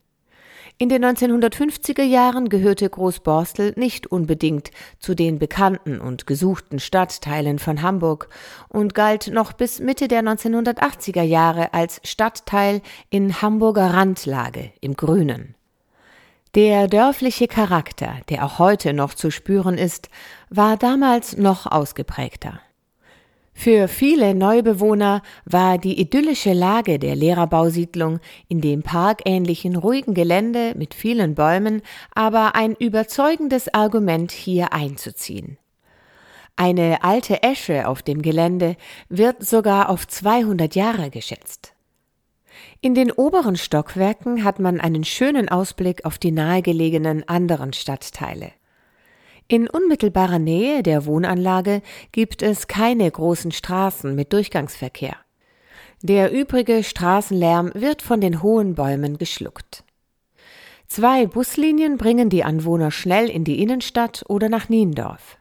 In 0.80 0.90
den 0.90 1.06
1950er 1.06 2.04
Jahren 2.04 2.50
gehörte 2.50 2.90
Großborstel 2.90 3.74
nicht 3.76 4.08
unbedingt 4.08 4.72
zu 5.00 5.14
den 5.14 5.38
bekannten 5.38 6.02
und 6.02 6.26
gesuchten 6.26 6.80
Stadtteilen 6.80 7.60
von 7.60 7.84
Hamburg 7.84 8.28
und 8.70 8.96
galt 8.96 9.28
noch 9.28 9.54
bis 9.54 9.80
Mitte 9.80 10.08
der 10.08 10.24
1980er 10.24 11.22
Jahre 11.22 11.74
als 11.74 12.02
Stadtteil 12.04 12.82
in 13.10 13.42
Hamburger 13.42 13.94
Randlage 13.94 14.72
im 14.82 14.96
Grünen. 14.96 15.56
Der 16.56 16.88
dörfliche 16.88 17.48
Charakter, 17.48 18.16
der 18.30 18.46
auch 18.46 18.60
heute 18.60 18.94
noch 18.94 19.14
zu 19.14 19.32
spüren 19.32 19.78
ist, 19.78 20.10
war 20.50 20.78
damals 20.78 21.38
noch 21.38 21.66
ausgeprägter. 21.66 22.60
Für 23.54 23.88
viele 23.88 24.34
Neubewohner 24.34 25.22
war 25.46 25.78
die 25.78 26.00
idyllische 26.00 26.54
Lage 26.54 27.00
der 27.00 27.16
Lehrerbausiedlung 27.16 28.20
in 28.48 28.62
dem 28.62 28.82
parkähnlichen 28.82 29.76
ruhigen 29.76 30.14
Gelände 30.14 30.74
mit 30.76 30.94
vielen 30.94 31.36
Bäumen 31.36 31.82
aber 32.14 32.56
ein 32.56 32.76
überzeugendes 32.76 33.74
Argument 33.74 34.32
hier 34.32 34.74
einzuziehen. 34.74 35.58
Eine 36.56 37.04
alte 37.04 37.42
Esche 37.42 37.88
auf 37.88 38.02
dem 38.04 38.22
Gelände 38.22 38.76
wird 39.10 39.44
sogar 39.44 39.90
auf 39.90 40.08
200 40.08 40.76
Jahre 40.76 41.10
geschätzt. 41.10 41.74
In 42.82 42.94
den 42.96 43.12
oberen 43.12 43.56
Stockwerken 43.56 44.44
hat 44.44 44.60
man 44.60 44.80
einen 44.80 45.04
schönen 45.04 45.50
Ausblick 45.50 46.06
auf 46.06 46.18
die 46.18 46.32
nahegelegenen 46.32 47.28
anderen 47.28 47.74
Stadtteile. 47.74 48.52
In 49.48 49.70
unmittelbarer 49.70 50.40
Nähe 50.40 50.84
der 50.84 51.06
Wohnanlage 51.06 51.82
gibt 52.12 52.42
es 52.42 52.68
keine 52.68 53.10
großen 53.10 53.52
Straßen 53.52 54.16
mit 54.16 54.34
Durchgangsverkehr. 54.34 55.18
Der 56.02 56.32
übrige 56.32 56.84
Straßenlärm 56.84 57.72
wird 57.76 58.02
von 58.02 58.22
den 58.22 58.42
hohen 58.42 58.76
Bäumen 58.76 59.18
geschluckt. 59.18 59.84
Zwei 60.88 61.26
Buslinien 61.26 61.98
bringen 61.98 62.30
die 62.30 62.44
Anwohner 62.44 62.92
schnell 62.92 63.30
in 63.30 63.44
die 63.44 63.62
Innenstadt 63.62 64.24
oder 64.28 64.50
nach 64.50 64.70
Niendorf. 64.70 65.38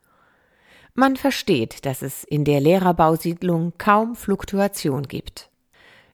Man 0.94 1.16
versteht, 1.16 1.85
dass 1.85 2.02
es 2.02 2.25
in 2.25 2.44
der 2.44 2.61
Lehrerbausiedlung 2.61 3.73
kaum 3.76 4.14
Fluktuation 4.14 5.02
gibt. 5.02 5.50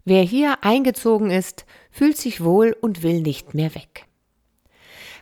Wer 0.04 0.22
hier 0.22 0.58
eingezogen 0.62 1.30
ist, 1.30 1.66
fühlt 1.90 2.16
sich 2.16 2.42
wohl 2.42 2.76
und 2.80 3.02
will 3.02 3.20
nicht 3.20 3.54
mehr 3.54 3.74
weg. 3.74 4.07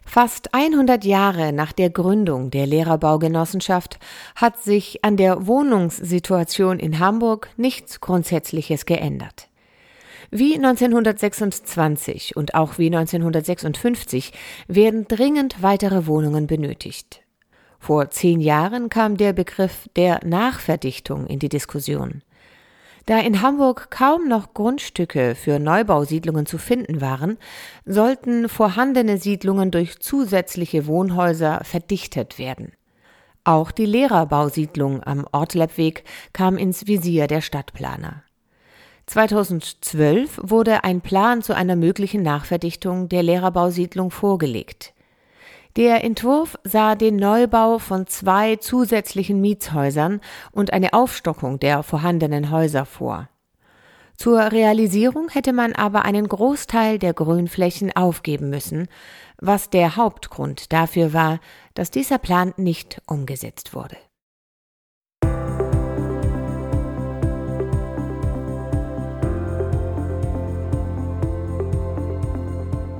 Fast 0.06 0.54
100 0.54 1.04
Jahre 1.04 1.52
nach 1.52 1.72
der 1.72 1.90
Gründung 1.90 2.50
der 2.50 2.66
Lehrerbaugenossenschaft 2.66 3.98
hat 4.34 4.62
sich 4.62 5.04
an 5.04 5.18
der 5.18 5.46
Wohnungssituation 5.46 6.78
in 6.78 7.00
Hamburg 7.00 7.50
nichts 7.58 8.00
Grundsätzliches 8.00 8.86
geändert. 8.86 9.48
Wie 10.30 10.54
1926 10.54 12.34
und 12.34 12.54
auch 12.54 12.78
wie 12.78 12.86
1956 12.86 14.32
werden 14.68 15.06
dringend 15.06 15.62
weitere 15.62 16.06
Wohnungen 16.06 16.46
benötigt. 16.46 17.22
Vor 17.78 18.08
zehn 18.10 18.40
Jahren 18.40 18.88
kam 18.88 19.16
der 19.16 19.32
Begriff 19.32 19.88
der 19.96 20.20
Nachverdichtung 20.24 21.26
in 21.26 21.40
die 21.40 21.50
Diskussion. 21.50 22.22
Da 23.06 23.20
in 23.20 23.40
Hamburg 23.40 23.88
kaum 23.90 24.26
noch 24.26 24.52
Grundstücke 24.52 25.36
für 25.36 25.60
Neubausiedlungen 25.60 26.44
zu 26.44 26.58
finden 26.58 27.00
waren, 27.00 27.38
sollten 27.84 28.48
vorhandene 28.48 29.18
Siedlungen 29.18 29.70
durch 29.70 30.00
zusätzliche 30.00 30.88
Wohnhäuser 30.88 31.60
verdichtet 31.62 32.36
werden. 32.36 32.72
Auch 33.44 33.70
die 33.70 33.86
Lehrerbausiedlung 33.86 35.04
am 35.04 35.24
Ortleppweg 35.30 36.02
kam 36.32 36.58
ins 36.58 36.88
Visier 36.88 37.28
der 37.28 37.42
Stadtplaner. 37.42 38.24
2012 39.06 40.40
wurde 40.42 40.82
ein 40.82 41.00
Plan 41.00 41.42
zu 41.42 41.54
einer 41.54 41.76
möglichen 41.76 42.24
Nachverdichtung 42.24 43.08
der 43.08 43.22
Lehrerbausiedlung 43.22 44.10
vorgelegt. 44.10 44.95
Der 45.76 46.02
Entwurf 46.04 46.56
sah 46.64 46.94
den 46.94 47.16
Neubau 47.16 47.78
von 47.78 48.06
zwei 48.06 48.56
zusätzlichen 48.56 49.42
Mietshäusern 49.42 50.22
und 50.50 50.72
eine 50.72 50.94
Aufstockung 50.94 51.58
der 51.58 51.82
vorhandenen 51.82 52.50
Häuser 52.50 52.86
vor. 52.86 53.28
Zur 54.16 54.40
Realisierung 54.52 55.28
hätte 55.28 55.52
man 55.52 55.74
aber 55.74 56.06
einen 56.06 56.26
Großteil 56.28 56.98
der 56.98 57.12
Grünflächen 57.12 57.94
aufgeben 57.94 58.48
müssen, 58.48 58.88
was 59.38 59.68
der 59.68 59.96
Hauptgrund 59.96 60.72
dafür 60.72 61.12
war, 61.12 61.40
dass 61.74 61.90
dieser 61.90 62.16
Plan 62.16 62.54
nicht 62.56 63.02
umgesetzt 63.06 63.74
wurde. 63.74 63.98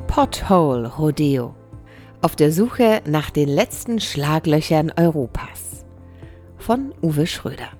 Pothole 0.09 0.89
Rodeo 0.99 1.55
auf 2.23 2.37
der 2.37 2.53
Suche 2.53 3.03
nach 3.07 3.31
den 3.31 3.49
letzten 3.49 4.01
Schlaglöchern 4.01 4.93
Europas 4.97 5.85
von 6.59 6.93
Uwe 7.03 7.27
Schröder. 7.27 7.71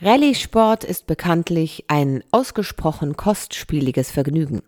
Rallye-Sport 0.00 0.84
ist 0.84 1.06
bekanntlich 1.06 1.84
ein 1.88 2.24
ausgesprochen 2.30 3.16
kostspieliges 3.16 4.10
Vergnügen. 4.10 4.62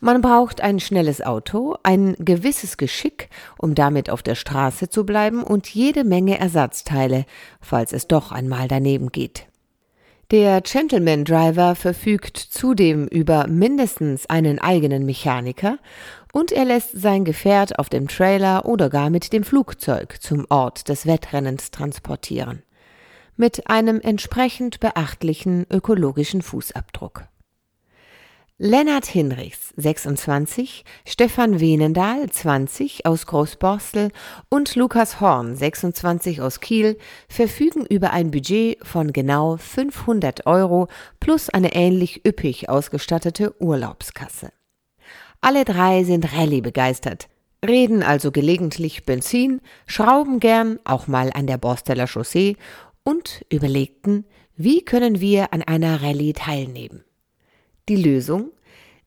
Man 0.00 0.20
braucht 0.20 0.60
ein 0.60 0.80
schnelles 0.80 1.22
Auto, 1.22 1.76
ein 1.84 2.16
gewisses 2.18 2.76
Geschick, 2.76 3.28
um 3.58 3.74
damit 3.74 4.10
auf 4.10 4.22
der 4.22 4.34
Straße 4.34 4.88
zu 4.88 5.06
bleiben 5.06 5.44
und 5.44 5.68
jede 5.68 6.02
Menge 6.02 6.38
Ersatzteile, 6.38 7.24
falls 7.60 7.92
es 7.92 8.08
doch 8.08 8.32
einmal 8.32 8.66
daneben 8.66 9.12
geht. 9.12 9.46
Der 10.32 10.62
Gentleman 10.62 11.26
Driver 11.26 11.74
verfügt 11.74 12.38
zudem 12.38 13.06
über 13.06 13.46
mindestens 13.48 14.24
einen 14.30 14.58
eigenen 14.58 15.04
Mechaniker 15.04 15.76
und 16.32 16.52
er 16.52 16.64
lässt 16.64 16.98
sein 16.98 17.26
Gefährt 17.26 17.78
auf 17.78 17.90
dem 17.90 18.08
Trailer 18.08 18.64
oder 18.64 18.88
gar 18.88 19.10
mit 19.10 19.34
dem 19.34 19.44
Flugzeug 19.44 20.22
zum 20.22 20.46
Ort 20.48 20.88
des 20.88 21.04
Wettrennens 21.04 21.70
transportieren. 21.70 22.62
Mit 23.36 23.68
einem 23.68 24.00
entsprechend 24.00 24.80
beachtlichen 24.80 25.66
ökologischen 25.70 26.40
Fußabdruck. 26.40 27.24
Lennart 28.64 29.06
Hinrichs, 29.06 29.74
26, 29.76 30.84
Stefan 31.04 31.58
Wenendahl, 31.58 32.30
20, 32.30 33.06
aus 33.06 33.26
Großborstel 33.26 34.12
und 34.50 34.76
Lukas 34.76 35.20
Horn, 35.20 35.56
26, 35.56 36.40
aus 36.40 36.60
Kiel, 36.60 36.96
verfügen 37.28 37.84
über 37.84 38.12
ein 38.12 38.30
Budget 38.30 38.78
von 38.86 39.12
genau 39.12 39.56
500 39.56 40.46
Euro 40.46 40.86
plus 41.18 41.50
eine 41.50 41.74
ähnlich 41.74 42.24
üppig 42.24 42.68
ausgestattete 42.68 43.60
Urlaubskasse. 43.60 44.52
Alle 45.40 45.64
drei 45.64 46.04
sind 46.04 46.32
Rallye 46.32 46.60
begeistert, 46.60 47.28
reden 47.66 48.04
also 48.04 48.30
gelegentlich 48.30 49.04
Benzin, 49.04 49.60
schrauben 49.88 50.38
gern 50.38 50.78
auch 50.84 51.08
mal 51.08 51.32
an 51.34 51.48
der 51.48 51.58
Borsteller 51.58 52.06
Chaussee 52.06 52.54
und 53.02 53.44
überlegten, 53.50 54.24
wie 54.54 54.84
können 54.84 55.20
wir 55.20 55.52
an 55.52 55.62
einer 55.62 56.00
Rallye 56.00 56.32
teilnehmen. 56.32 57.02
Die 57.88 57.96
Lösung? 57.96 58.50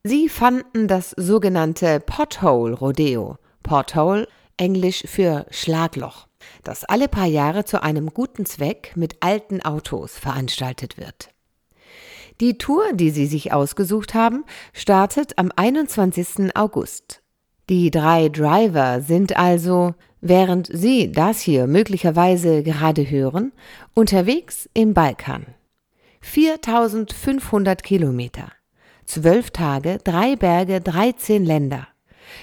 Sie 0.03 0.29
fanden 0.29 0.87
das 0.87 1.11
sogenannte 1.11 1.99
Pothole 1.99 2.75
Rodeo. 2.75 3.37
Pothole, 3.63 4.27
Englisch 4.57 5.03
für 5.07 5.45
Schlagloch, 5.49 6.27
das 6.63 6.83
alle 6.83 7.07
paar 7.07 7.25
Jahre 7.25 7.65
zu 7.65 7.81
einem 7.81 8.13
guten 8.13 8.45
Zweck 8.45 8.91
mit 8.95 9.17
alten 9.21 9.61
Autos 9.61 10.19
veranstaltet 10.19 10.97
wird. 10.97 11.29
Die 12.41 12.57
Tour, 12.57 12.93
die 12.93 13.11
sie 13.11 13.25
sich 13.25 13.53
ausgesucht 13.53 14.13
haben, 14.13 14.43
startet 14.73 15.37
am 15.37 15.51
21. 15.55 16.55
August. 16.55 17.21
Die 17.69 17.89
drei 17.89 18.29
Driver 18.29 19.01
sind 19.01 19.37
also, 19.37 19.95
während 20.21 20.67
Sie 20.71 21.11
das 21.11 21.39
hier 21.39 21.65
möglicherweise 21.65 22.61
gerade 22.61 23.09
hören, 23.09 23.53
unterwegs 23.93 24.69
im 24.73 24.93
Balkan. 24.93 25.47
4500 26.21 27.81
Kilometer 27.81 28.51
zwölf 29.05 29.51
Tage, 29.51 29.99
drei 30.03 30.35
Berge, 30.35 30.81
13 30.81 31.45
Länder. 31.45 31.87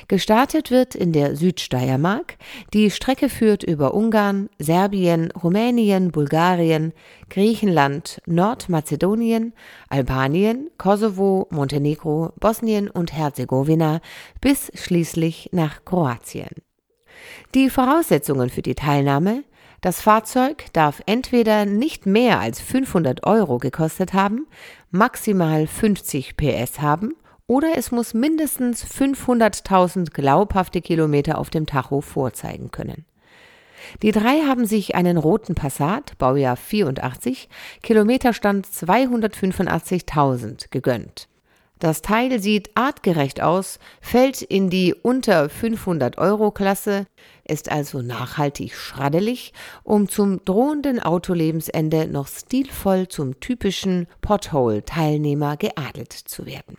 Gestartet 0.08 0.70
wird 0.70 0.94
in 0.94 1.12
der 1.12 1.36
Südsteiermark. 1.36 2.36
Die 2.72 2.90
Strecke 2.90 3.28
führt 3.28 3.62
über 3.62 3.94
Ungarn, 3.94 4.48
Serbien, 4.58 5.30
Rumänien, 5.32 6.12
Bulgarien, 6.12 6.92
Griechenland, 7.30 8.20
Nordmazedonien, 8.26 9.52
Albanien, 9.88 10.70
Kosovo, 10.78 11.46
Montenegro, 11.50 12.32
Bosnien 12.38 12.88
und 12.88 13.12
Herzegowina 13.12 14.00
bis 14.40 14.70
schließlich 14.74 15.50
nach 15.52 15.84
Kroatien. 15.84 16.50
Die 17.54 17.70
Voraussetzungen 17.70 18.50
für 18.50 18.62
die 18.62 18.74
Teilnahme 18.74 19.44
das 19.82 20.00
Fahrzeug 20.00 20.66
darf 20.72 21.02
entweder 21.06 21.66
nicht 21.66 22.06
mehr 22.06 22.40
als 22.40 22.60
500 22.60 23.26
Euro 23.26 23.58
gekostet 23.58 24.14
haben, 24.14 24.46
maximal 24.90 25.66
50 25.66 26.36
PS 26.36 26.80
haben 26.80 27.14
oder 27.48 27.72
es 27.76 27.90
muss 27.90 28.14
mindestens 28.14 28.86
500.000 28.86 30.12
glaubhafte 30.12 30.80
Kilometer 30.80 31.36
auf 31.36 31.50
dem 31.50 31.66
Tacho 31.66 32.00
vorzeigen 32.00 32.70
können. 32.70 33.04
Die 34.02 34.12
drei 34.12 34.42
haben 34.46 34.66
sich 34.66 34.94
einen 34.94 35.16
roten 35.16 35.56
Passat, 35.56 36.16
Baujahr 36.16 36.56
84, 36.56 37.48
Kilometerstand 37.82 38.66
285.000 38.66 40.70
gegönnt. 40.70 41.26
Das 41.82 42.00
Teil 42.00 42.40
sieht 42.40 42.70
artgerecht 42.76 43.42
aus, 43.42 43.80
fällt 44.00 44.40
in 44.40 44.70
die 44.70 44.94
unter 44.94 45.48
500 45.48 46.16
Euro 46.16 46.52
Klasse, 46.52 47.08
ist 47.42 47.72
also 47.72 48.02
nachhaltig 48.02 48.76
schraddelig, 48.76 49.52
um 49.82 50.08
zum 50.08 50.44
drohenden 50.44 51.00
Autolebensende 51.00 52.06
noch 52.06 52.28
stilvoll 52.28 53.08
zum 53.08 53.40
typischen 53.40 54.06
Pothole-Teilnehmer 54.20 55.56
geadelt 55.56 56.12
zu 56.12 56.46
werden. 56.46 56.78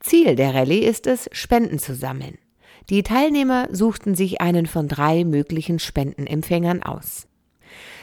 Ziel 0.00 0.34
der 0.34 0.56
Rallye 0.56 0.80
ist 0.80 1.06
es, 1.06 1.30
Spenden 1.30 1.78
zu 1.78 1.94
sammeln. 1.94 2.36
Die 2.88 3.04
Teilnehmer 3.04 3.68
suchten 3.70 4.16
sich 4.16 4.40
einen 4.40 4.66
von 4.66 4.88
drei 4.88 5.22
möglichen 5.22 5.78
Spendenempfängern 5.78 6.82
aus. 6.82 7.28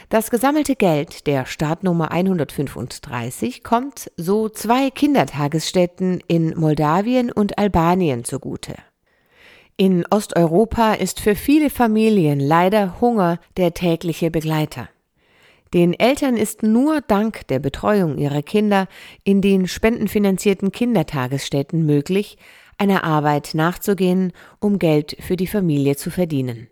Das 0.08 0.30
gesammelte 0.30 0.74
Geld 0.74 1.26
der 1.26 1.44
Startnummer 1.44 2.10
135 2.10 3.62
kommt 3.62 4.10
so 4.16 4.48
zwei 4.48 4.88
Kindertagesstätten 4.88 6.22
in 6.26 6.58
Moldawien 6.58 7.30
und 7.30 7.58
Albanien 7.58 8.24
zugute. 8.24 8.74
In 9.76 10.06
Osteuropa 10.10 10.94
ist 10.94 11.20
für 11.20 11.34
viele 11.34 11.68
Familien 11.68 12.40
leider 12.40 13.02
Hunger 13.02 13.38
der 13.58 13.74
tägliche 13.74 14.30
Begleiter. 14.30 14.88
Den 15.74 15.92
Eltern 15.92 16.38
ist 16.38 16.62
nur 16.62 17.02
dank 17.02 17.46
der 17.48 17.58
Betreuung 17.58 18.16
ihrer 18.16 18.40
Kinder 18.40 18.88
in 19.24 19.42
den 19.42 19.68
spendenfinanzierten 19.68 20.72
Kindertagesstätten 20.72 21.84
möglich, 21.84 22.38
einer 22.78 23.04
Arbeit 23.04 23.50
nachzugehen, 23.52 24.32
um 24.58 24.78
Geld 24.78 25.18
für 25.20 25.36
die 25.36 25.46
Familie 25.46 25.96
zu 25.96 26.10
verdienen. 26.10 26.68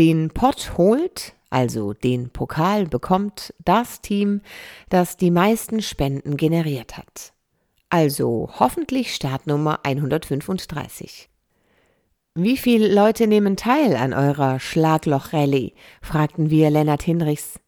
Den 0.00 0.30
Pott 0.30 0.72
holt, 0.76 1.34
also 1.54 1.92
den 1.92 2.30
Pokal 2.30 2.86
bekommt 2.86 3.54
das 3.64 4.00
Team, 4.00 4.40
das 4.88 5.16
die 5.16 5.30
meisten 5.30 5.82
Spenden 5.82 6.36
generiert 6.36 6.98
hat. 6.98 7.32
Also 7.88 8.50
hoffentlich 8.58 9.14
Startnummer 9.14 9.78
135. 9.84 11.30
Wie 12.34 12.56
viele 12.56 12.92
Leute 12.92 13.28
nehmen 13.28 13.56
teil 13.56 13.94
an 13.94 14.12
eurer 14.12 14.58
Schlagloch-Rallye? 14.58 15.74
fragten 16.02 16.50
wir 16.50 16.70
Lennart 16.70 17.04
Hinrichs. 17.04 17.60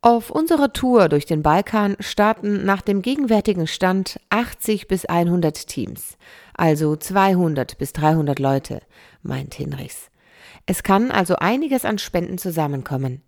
Auf 0.00 0.30
unserer 0.30 0.72
Tour 0.72 1.10
durch 1.10 1.26
den 1.26 1.42
Balkan 1.42 1.94
starten 2.00 2.64
nach 2.64 2.80
dem 2.80 3.02
gegenwärtigen 3.02 3.66
Stand 3.66 4.18
80 4.30 4.88
bis 4.88 5.04
100 5.04 5.66
Teams, 5.66 6.16
also 6.54 6.96
200 6.96 7.76
bis 7.76 7.92
300 7.92 8.38
Leute, 8.38 8.80
meint 9.22 9.52
Hinrichs. 9.52 10.10
Es 10.70 10.82
kann 10.82 11.10
also 11.10 11.36
einiges 11.36 11.86
an 11.86 11.96
Spenden 11.96 12.36
zusammenkommen. 12.36 13.22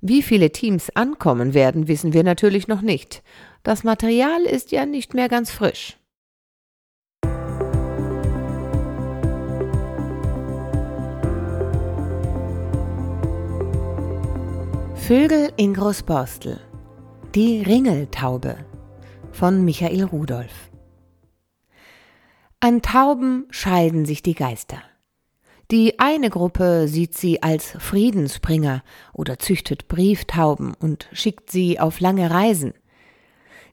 Wie 0.00 0.22
viele 0.22 0.52
Teams 0.52 0.88
ankommen 0.96 1.52
werden, 1.52 1.86
wissen 1.86 2.14
wir 2.14 2.24
natürlich 2.24 2.66
noch 2.66 2.80
nicht. 2.80 3.22
Das 3.62 3.84
Material 3.84 4.40
ist 4.44 4.72
ja 4.72 4.86
nicht 4.86 5.12
mehr 5.12 5.28
ganz 5.28 5.50
frisch. 5.50 5.98
Vögel 14.94 15.52
in 15.58 15.74
Großborstel 15.74 16.58
Die 17.34 17.60
Ringeltaube 17.60 18.56
von 19.30 19.62
Michael 19.62 20.04
Rudolph 20.04 20.70
An 22.60 22.80
Tauben 22.80 23.46
scheiden 23.50 24.06
sich 24.06 24.22
die 24.22 24.34
Geister. 24.34 24.82
Die 25.70 25.98
eine 25.98 26.30
Gruppe 26.30 26.88
sieht 26.88 27.14
sie 27.14 27.42
als 27.42 27.76
Friedensbringer 27.78 28.82
oder 29.12 29.38
züchtet 29.38 29.86
Brieftauben 29.86 30.72
und 30.72 31.08
schickt 31.12 31.50
sie 31.50 31.78
auf 31.78 32.00
lange 32.00 32.30
Reisen. 32.30 32.72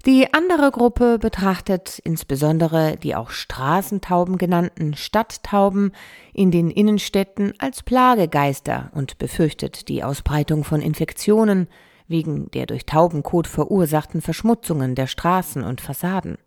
Die 0.06 0.34
andere 0.34 0.72
Gruppe 0.72 1.18
betrachtet 1.20 2.00
insbesondere 2.04 2.98
die 2.98 3.16
auch 3.16 3.30
Straßentauben 3.30 4.38
genannten 4.38 4.94
Stadttauben 4.96 5.94
in 6.34 6.52
den 6.52 6.70
Innenstädten 6.70 7.54
als 7.60 7.82
Plagegeister 7.82 8.92
und 8.94 9.18
befürchtet 9.18 9.88
die 9.88 10.04
Ausbreitung 10.04 10.66
von 10.66 10.82
Infektionen 10.82 11.68
wegen 12.08 12.52
der 12.52 12.66
durch 12.66 12.86
Taubenkot 12.86 13.48
verursachten 13.48 14.22
Verschmutzungen 14.22 14.96
der 14.96 15.08
Straßen 15.08 15.64
und 15.64 15.80
Fassaden. 15.80 16.38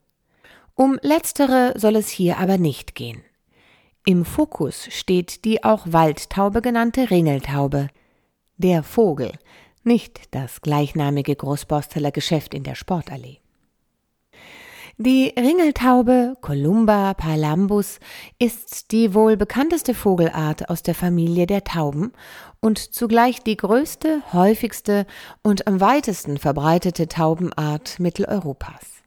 Um 0.74 0.98
letztere 1.00 1.72
soll 1.76 1.96
es 1.96 2.08
hier 2.10 2.38
aber 2.38 2.58
nicht 2.58 2.94
gehen. 2.94 3.22
Im 4.04 4.24
Fokus 4.24 4.88
steht 4.90 5.44
die 5.44 5.64
auch 5.64 5.86
Waldtaube 5.86 6.62
genannte 6.62 7.10
Ringeltaube, 7.10 7.88
der 8.56 8.82
Vogel, 8.82 9.32
nicht 9.84 10.34
das 10.34 10.60
gleichnamige 10.60 11.36
Großborsteler 11.36 12.10
Geschäft 12.10 12.54
in 12.54 12.64
der 12.64 12.74
Sportallee. 12.74 13.40
Die 15.00 15.32
Ringeltaube 15.38 16.34
Columba 16.40 17.14
palambus 17.14 18.00
ist 18.40 18.90
die 18.90 19.14
wohl 19.14 19.36
bekannteste 19.36 19.94
Vogelart 19.94 20.70
aus 20.70 20.82
der 20.82 20.96
Familie 20.96 21.46
der 21.46 21.62
Tauben 21.62 22.12
und 22.60 22.78
zugleich 22.78 23.40
die 23.40 23.56
größte, 23.56 24.22
häufigste 24.32 25.06
und 25.44 25.68
am 25.68 25.80
weitesten 25.80 26.36
verbreitete 26.36 27.06
Taubenart 27.06 28.00
Mitteleuropas. 28.00 28.97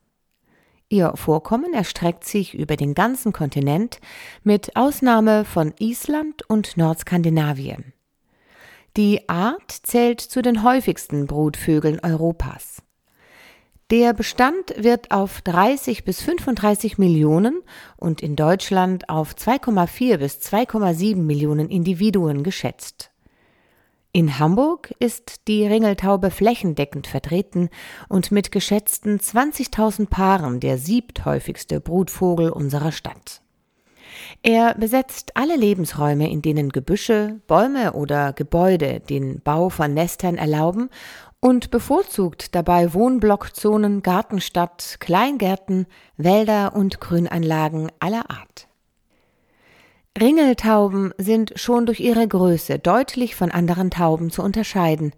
Ihr 0.92 1.14
Vorkommen 1.16 1.74
erstreckt 1.74 2.26
sich 2.26 2.54
über 2.54 2.76
den 2.76 2.94
ganzen 2.94 3.32
Kontinent 3.32 4.02
mit 4.44 4.76
Ausnahme 4.76 5.46
von 5.46 5.74
Island 5.80 6.44
und 6.50 6.76
Nordskandinavien. 6.76 7.94
Die 8.98 9.30
Art 9.30 9.72
zählt 9.72 10.20
zu 10.20 10.42
den 10.42 10.64
häufigsten 10.64 11.28
Brutvögeln 11.28 12.02
Europas. 12.02 12.84
Der 13.90 14.14
Bestand 14.14 14.74
wird 14.76 15.12
auf 15.12 15.40
30 15.40 16.04
bis 16.04 16.22
35 16.22 16.98
Millionen 16.98 17.62
und 17.96 18.22
in 18.22 18.36
Deutschland 18.36 19.08
auf 19.08 19.34
2,4 19.34 20.18
bis 20.18 20.40
2,7 20.40 21.16
Millionen 21.16 21.70
Individuen 21.70 22.44
geschätzt. 22.44 23.11
In 24.13 24.39
Hamburg 24.39 24.93
ist 25.00 25.47
die 25.47 25.65
Ringeltaube 25.65 26.32
flächendeckend 26.32 27.08
vertreten 27.08 27.69
und 28.10 28.30
mit 28.30 28.52
geschätzten 28.52 29.19
20.000 29.19 30.10
Paaren 30.10 30.60
der 30.60 30.78
siebthäufigste 30.78 31.80
Brutvogel 31.80 32.50
unserer 32.50 32.91
Stadt. 32.91 33.41
Er 34.43 34.76
besetzt 34.76 35.38
alle 35.38 35.56
Lebensräume, 35.56 36.30
in 36.30 36.41
denen 36.41 36.74
Gebüsche, 36.74 37.39
Bäume 37.47 37.93
oder 37.93 38.34
Gebäude 38.34 39.00
den 39.00 39.39
Bau 39.39 39.69
von 39.69 39.93
Nestern 39.93 40.36
erlauben 40.36 40.89
und 41.39 41.71
bevorzugt 41.71 42.54
dabei 42.54 42.93
Wohnblockzonen, 42.93 44.04
Gartenstadt, 44.04 44.97
Kleingärten, 45.00 45.88
Wälder 46.17 46.76
und 46.76 47.00
Grünanlagen 47.00 47.89
aller 48.00 48.30
Art. 48.30 48.67
Ringeltauben 50.19 51.13
sind 51.17 51.54
schon 51.56 51.86
durch 51.86 52.02
ihre 52.02 52.28
Größe 52.28 52.80
deutlich 52.80 53.36
von 53.36 53.50
anderen 53.50 53.91
Tauben 53.91 54.30
zu 54.30 54.43
unterscheiden. 54.43 55.13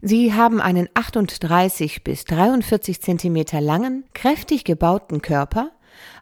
Sie 0.00 0.32
haben 0.32 0.60
einen 0.60 0.88
38 0.94 2.04
bis 2.04 2.24
43 2.24 3.02
Zentimeter 3.02 3.60
langen, 3.60 4.04
kräftig 4.14 4.64
gebauten 4.64 5.22
Körper, 5.22 5.72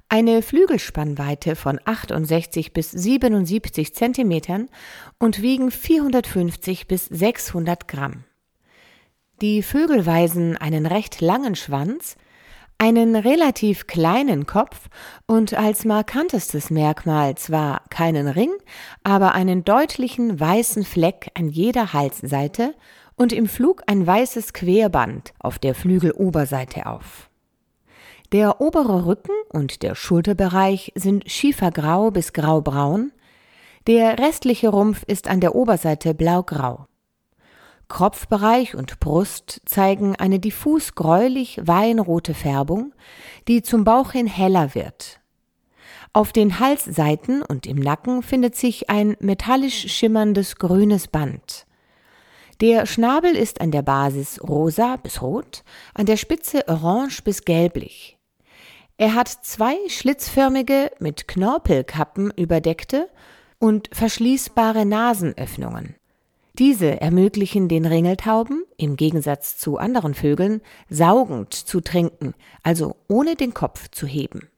eine 0.08 0.42
Flügelspannweite 0.42 1.54
von 1.56 1.78
68 1.84 2.72
bis 2.72 2.90
77 2.90 3.94
Zentimetern 3.94 4.68
und 5.18 5.42
wiegen 5.42 5.70
450 5.70 6.88
bis 6.88 7.04
600 7.06 7.86
Gramm. 7.86 8.24
Die 9.40 9.62
Vögel 9.62 10.04
weisen 10.04 10.56
einen 10.56 10.86
recht 10.86 11.20
langen 11.20 11.54
Schwanz, 11.54 12.16
einen 12.80 13.14
relativ 13.14 13.86
kleinen 13.86 14.46
Kopf 14.46 14.88
und 15.26 15.52
als 15.52 15.84
markantestes 15.84 16.70
Merkmal 16.70 17.34
zwar 17.34 17.82
keinen 17.90 18.26
Ring, 18.26 18.52
aber 19.04 19.34
einen 19.34 19.64
deutlichen 19.64 20.40
weißen 20.40 20.84
Fleck 20.84 21.30
an 21.34 21.50
jeder 21.50 21.92
Halsseite 21.92 22.74
und 23.16 23.34
im 23.34 23.48
Flug 23.48 23.82
ein 23.86 24.06
weißes 24.06 24.54
Querband 24.54 25.34
auf 25.38 25.58
der 25.58 25.74
Flügeloberseite 25.74 26.86
auf. 26.86 27.28
Der 28.32 28.62
obere 28.62 29.04
Rücken 29.04 29.34
und 29.50 29.82
der 29.82 29.94
Schulterbereich 29.94 30.92
sind 30.94 31.30
schiefergrau 31.30 32.10
bis 32.10 32.32
graubraun, 32.32 33.12
der 33.88 34.18
restliche 34.18 34.70
Rumpf 34.70 35.02
ist 35.06 35.28
an 35.28 35.40
der 35.40 35.54
Oberseite 35.54 36.14
blaugrau. 36.14 36.86
Kopfbereich 37.90 38.74
und 38.74 39.00
Brust 39.00 39.60
zeigen 39.66 40.16
eine 40.16 40.38
diffus 40.38 40.94
gräulich 40.94 41.60
weinrote 41.62 42.32
Färbung, 42.32 42.94
die 43.48 43.60
zum 43.60 43.84
Bauch 43.84 44.12
hin 44.12 44.26
heller 44.26 44.74
wird. 44.74 45.20
Auf 46.14 46.32
den 46.32 46.58
Halsseiten 46.60 47.42
und 47.42 47.66
im 47.66 47.76
Nacken 47.76 48.22
findet 48.22 48.56
sich 48.56 48.88
ein 48.88 49.16
metallisch 49.20 49.92
schimmerndes 49.92 50.56
grünes 50.56 51.08
Band. 51.08 51.66
Der 52.60 52.86
Schnabel 52.86 53.36
ist 53.36 53.60
an 53.60 53.70
der 53.70 53.82
Basis 53.82 54.40
rosa 54.42 54.96
bis 54.96 55.20
rot, 55.20 55.62
an 55.92 56.06
der 56.06 56.16
Spitze 56.16 56.66
orange 56.68 57.22
bis 57.22 57.44
gelblich. 57.44 58.18
Er 58.96 59.14
hat 59.14 59.28
zwei 59.28 59.76
schlitzförmige, 59.88 60.90
mit 61.00 61.26
Knorpelkappen 61.26 62.32
überdeckte 62.36 63.08
und 63.58 63.88
verschließbare 63.92 64.86
Nasenöffnungen. 64.86 65.96
Diese 66.58 67.00
ermöglichen 67.00 67.68
den 67.68 67.86
Ringeltauben, 67.86 68.64
im 68.76 68.96
Gegensatz 68.96 69.56
zu 69.56 69.78
anderen 69.78 70.14
Vögeln, 70.14 70.60
saugend 70.88 71.54
zu 71.54 71.80
trinken, 71.80 72.34
also 72.62 72.96
ohne 73.08 73.36
den 73.36 73.54
Kopf 73.54 73.88
zu 73.90 74.06
heben. 74.06 74.48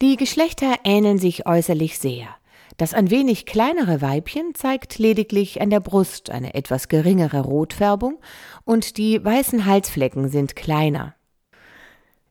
Die 0.00 0.16
Geschlechter 0.16 0.74
ähneln 0.84 1.18
sich 1.18 1.46
äußerlich 1.46 1.98
sehr. 1.98 2.28
Das 2.76 2.94
ein 2.94 3.10
wenig 3.10 3.46
kleinere 3.46 4.02
Weibchen 4.02 4.54
zeigt 4.54 4.98
lediglich 4.98 5.60
an 5.60 5.70
der 5.70 5.80
Brust 5.80 6.30
eine 6.30 6.54
etwas 6.54 6.88
geringere 6.88 7.40
Rotfärbung 7.40 8.18
und 8.64 8.96
die 8.96 9.24
weißen 9.24 9.66
Halsflecken 9.66 10.28
sind 10.28 10.56
kleiner. 10.56 11.14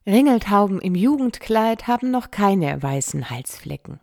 Ringeltauben 0.06 0.82
im 0.82 0.96
Jugendkleid 0.96 1.88
haben 1.88 2.12
noch 2.12 2.30
keine 2.30 2.84
weißen 2.84 3.30
Halsflecken. 3.30 4.02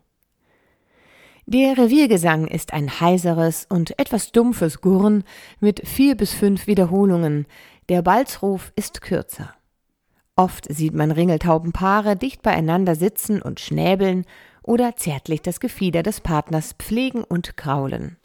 Der 1.53 1.77
Reviergesang 1.77 2.47
ist 2.47 2.71
ein 2.71 3.01
heiseres 3.01 3.65
und 3.67 3.99
etwas 3.99 4.31
dumpfes 4.31 4.79
Gurren 4.79 5.25
mit 5.59 5.85
vier 5.85 6.15
bis 6.15 6.33
fünf 6.33 6.65
Wiederholungen. 6.65 7.45
Der 7.89 8.01
Balzruf 8.01 8.71
ist 8.77 9.01
kürzer. 9.01 9.53
Oft 10.37 10.73
sieht 10.73 10.93
man 10.93 11.11
Ringeltaubenpaare 11.11 12.15
dicht 12.15 12.41
beieinander 12.41 12.95
sitzen 12.95 13.41
und 13.41 13.59
schnäbeln 13.59 14.23
oder 14.63 14.95
zärtlich 14.95 15.41
das 15.41 15.59
Gefieder 15.59 16.03
des 16.03 16.21
Partners 16.21 16.73
pflegen 16.79 17.21
und 17.21 17.57
kraulen. 17.57 18.15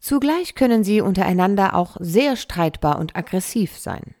Zugleich 0.00 0.56
können 0.56 0.82
sie 0.82 1.02
untereinander 1.02 1.76
auch 1.76 1.98
sehr 2.00 2.34
streitbar 2.34 2.98
und 2.98 3.14
aggressiv 3.14 3.78
sein. 3.78 4.16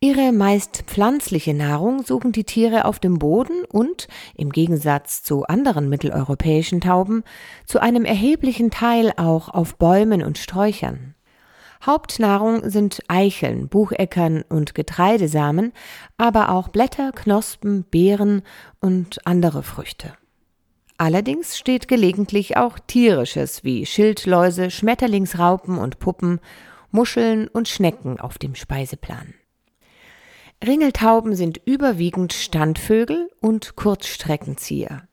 Ihre 0.00 0.32
meist 0.32 0.84
pflanzliche 0.86 1.54
Nahrung 1.54 2.04
suchen 2.04 2.32
die 2.32 2.44
Tiere 2.44 2.84
auf 2.84 2.98
dem 2.98 3.18
Boden 3.18 3.64
und, 3.64 4.08
im 4.34 4.50
Gegensatz 4.50 5.22
zu 5.22 5.44
anderen 5.44 5.88
mitteleuropäischen 5.88 6.80
Tauben, 6.80 7.24
zu 7.66 7.80
einem 7.80 8.04
erheblichen 8.04 8.70
Teil 8.70 9.12
auch 9.16 9.48
auf 9.48 9.76
Bäumen 9.76 10.22
und 10.22 10.38
Sträuchern. 10.38 11.14
Hauptnahrung 11.84 12.68
sind 12.68 13.02
Eicheln, 13.08 13.68
Bucheckern 13.68 14.42
und 14.48 14.74
Getreidesamen, 14.74 15.72
aber 16.16 16.50
auch 16.50 16.68
Blätter, 16.68 17.12
Knospen, 17.12 17.84
Beeren 17.84 18.42
und 18.80 19.24
andere 19.26 19.62
Früchte. 19.62 20.14
Allerdings 20.96 21.56
steht 21.56 21.86
gelegentlich 21.86 22.56
auch 22.56 22.80
tierisches 22.80 23.62
wie 23.62 23.86
Schildläuse, 23.86 24.70
Schmetterlingsraupen 24.70 25.78
und 25.78 26.00
Puppen, 26.00 26.40
Muscheln 26.90 27.46
und 27.46 27.68
Schnecken 27.68 28.18
auf 28.18 28.38
dem 28.38 28.56
Speiseplan. 28.56 29.34
Ringeltauben 30.64 31.36
sind 31.36 31.60
überwiegend 31.64 32.32
Standvögel 32.32 33.30
und 33.40 33.76
Kurzstreckenzieher. 33.76 35.08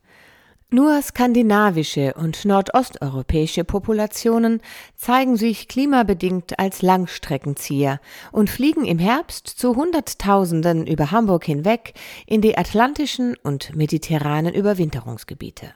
Nur 0.71 0.99
skandinavische 1.03 2.15
und 2.15 2.43
nordosteuropäische 2.43 3.63
Populationen 3.63 4.61
zeigen 4.95 5.37
sich 5.37 5.67
klimabedingt 5.67 6.57
als 6.57 6.81
Langstreckenzieher 6.81 8.01
und 8.31 8.49
fliegen 8.49 8.85
im 8.85 8.97
Herbst 8.97 9.47
zu 9.47 9.75
Hunderttausenden 9.75 10.87
über 10.87 11.11
Hamburg 11.11 11.45
hinweg 11.45 11.93
in 12.25 12.41
die 12.41 12.57
atlantischen 12.57 13.35
und 13.43 13.75
mediterranen 13.75 14.53
Überwinterungsgebiete. 14.53 15.73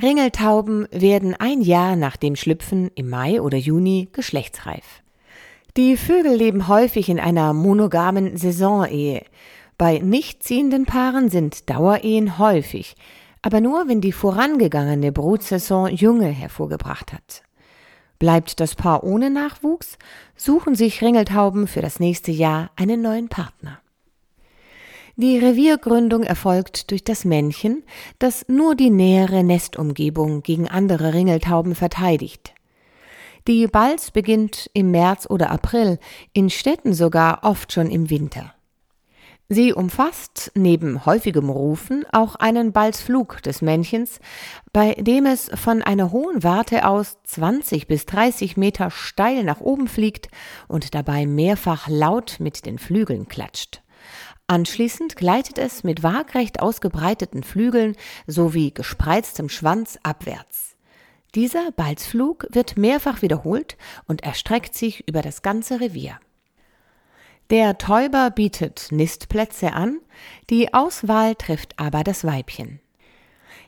Ringeltauben 0.00 0.86
werden 0.92 1.34
ein 1.34 1.60
Jahr 1.60 1.96
nach 1.96 2.16
dem 2.16 2.36
Schlüpfen 2.36 2.92
im 2.94 3.10
Mai 3.10 3.42
oder 3.42 3.58
Juni 3.58 4.08
geschlechtsreif. 4.12 5.02
Die 5.78 5.96
Vögel 5.96 6.34
leben 6.34 6.66
häufig 6.66 7.08
in 7.08 7.20
einer 7.20 7.52
monogamen 7.52 8.36
Saisonehe. 8.36 9.24
Bei 9.76 10.00
nicht 10.00 10.42
ziehenden 10.42 10.86
Paaren 10.86 11.28
sind 11.28 11.70
Dauerehen 11.70 12.36
häufig, 12.36 12.96
aber 13.42 13.60
nur 13.60 13.86
wenn 13.86 14.00
die 14.00 14.10
vorangegangene 14.10 15.12
Brutsaison 15.12 15.86
Junge 15.86 16.30
hervorgebracht 16.30 17.12
hat. 17.12 17.44
Bleibt 18.18 18.58
das 18.58 18.74
Paar 18.74 19.04
ohne 19.04 19.30
Nachwuchs, 19.30 19.98
suchen 20.34 20.74
sich 20.74 21.00
Ringeltauben 21.00 21.68
für 21.68 21.80
das 21.80 22.00
nächste 22.00 22.32
Jahr 22.32 22.72
einen 22.74 23.00
neuen 23.00 23.28
Partner. 23.28 23.78
Die 25.14 25.38
Reviergründung 25.38 26.24
erfolgt 26.24 26.90
durch 26.90 27.04
das 27.04 27.24
Männchen, 27.24 27.84
das 28.18 28.44
nur 28.48 28.74
die 28.74 28.90
nähere 28.90 29.44
Nestumgebung 29.44 30.42
gegen 30.42 30.66
andere 30.66 31.14
Ringeltauben 31.14 31.76
verteidigt. 31.76 32.52
Die 33.48 33.66
Balz 33.66 34.10
beginnt 34.10 34.68
im 34.74 34.90
März 34.90 35.26
oder 35.26 35.48
April, 35.50 35.98
in 36.34 36.50
Städten 36.50 36.92
sogar 36.92 37.44
oft 37.44 37.72
schon 37.72 37.90
im 37.90 38.10
Winter. 38.10 38.52
Sie 39.48 39.72
umfasst 39.72 40.52
neben 40.54 41.06
häufigem 41.06 41.48
Rufen 41.48 42.04
auch 42.12 42.34
einen 42.34 42.72
Balzflug 42.72 43.42
des 43.42 43.62
Männchens, 43.62 44.20
bei 44.74 44.92
dem 44.92 45.24
es 45.24 45.50
von 45.54 45.82
einer 45.82 46.12
hohen 46.12 46.42
Warte 46.42 46.86
aus 46.86 47.16
20 47.24 47.86
bis 47.86 48.04
30 48.04 48.58
Meter 48.58 48.90
steil 48.90 49.44
nach 49.44 49.60
oben 49.62 49.88
fliegt 49.88 50.28
und 50.66 50.94
dabei 50.94 51.24
mehrfach 51.24 51.88
laut 51.88 52.40
mit 52.40 52.66
den 52.66 52.78
Flügeln 52.78 53.28
klatscht. 53.28 53.80
Anschließend 54.46 55.16
gleitet 55.16 55.56
es 55.56 55.84
mit 55.84 56.02
waagrecht 56.02 56.60
ausgebreiteten 56.60 57.42
Flügeln 57.42 57.96
sowie 58.26 58.72
gespreiztem 58.72 59.48
Schwanz 59.48 59.98
abwärts. 60.02 60.67
Dieser 61.38 61.70
Balzflug 61.70 62.48
wird 62.50 62.76
mehrfach 62.76 63.22
wiederholt 63.22 63.76
und 64.08 64.24
erstreckt 64.24 64.74
sich 64.74 65.06
über 65.06 65.22
das 65.22 65.42
ganze 65.42 65.80
Revier. 65.80 66.18
Der 67.50 67.78
Täuber 67.78 68.32
bietet 68.32 68.88
Nistplätze 68.90 69.72
an, 69.72 70.00
die 70.50 70.74
Auswahl 70.74 71.36
trifft 71.36 71.78
aber 71.78 72.02
das 72.02 72.24
Weibchen. 72.24 72.80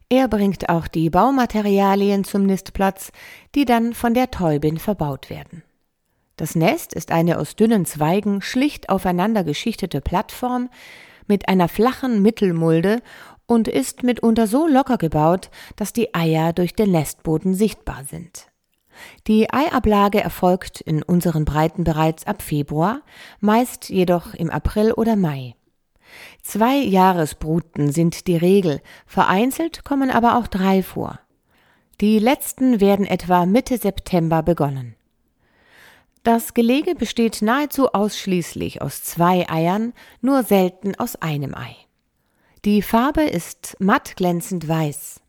Er 0.08 0.26
bringt 0.26 0.68
auch 0.68 0.88
die 0.88 1.10
Baumaterialien 1.10 2.24
zum 2.24 2.42
Nistplatz, 2.42 3.12
die 3.54 3.66
dann 3.66 3.94
von 3.94 4.14
der 4.14 4.32
Täubin 4.32 4.80
verbaut 4.80 5.30
werden. 5.30 5.62
Das 6.34 6.56
Nest 6.56 6.92
ist 6.92 7.12
eine 7.12 7.38
aus 7.38 7.54
dünnen 7.54 7.86
Zweigen 7.86 8.42
schlicht 8.42 8.88
aufeinander 8.88 9.44
geschichtete 9.44 10.00
Plattform 10.00 10.70
mit 11.28 11.48
einer 11.48 11.68
flachen 11.68 12.20
Mittelmulde 12.20 13.00
und 13.50 13.66
ist 13.66 14.04
mitunter 14.04 14.46
so 14.46 14.68
locker 14.68 14.96
gebaut, 14.96 15.50
dass 15.74 15.92
die 15.92 16.14
Eier 16.14 16.52
durch 16.52 16.76
den 16.76 16.92
Nestboden 16.92 17.52
sichtbar 17.52 18.04
sind. 18.04 18.46
Die 19.26 19.52
Eiablage 19.52 20.20
erfolgt 20.20 20.80
in 20.80 21.02
unseren 21.02 21.44
Breiten 21.44 21.82
bereits 21.82 22.28
ab 22.28 22.42
Februar, 22.42 23.00
meist 23.40 23.90
jedoch 23.90 24.34
im 24.34 24.50
April 24.50 24.92
oder 24.92 25.16
Mai. 25.16 25.56
Zwei 26.42 26.76
Jahresbruten 26.76 27.90
sind 27.90 28.28
die 28.28 28.36
Regel, 28.36 28.80
vereinzelt 29.04 29.82
kommen 29.82 30.12
aber 30.12 30.36
auch 30.36 30.46
drei 30.46 30.84
vor. 30.84 31.18
Die 32.00 32.20
letzten 32.20 32.80
werden 32.80 33.04
etwa 33.04 33.46
Mitte 33.46 33.78
September 33.78 34.44
begonnen. 34.44 34.94
Das 36.22 36.54
Gelege 36.54 36.94
besteht 36.94 37.42
nahezu 37.42 37.92
ausschließlich 37.94 38.80
aus 38.80 39.02
zwei 39.02 39.50
Eiern, 39.50 39.92
nur 40.20 40.44
selten 40.44 40.94
aus 40.94 41.16
einem 41.16 41.56
Ei. 41.56 41.74
Die 42.66 42.82
Farbe 42.82 43.22
ist 43.22 43.74
matt 43.78 44.16
glänzend 44.16 44.68
weiß. 44.68 45.20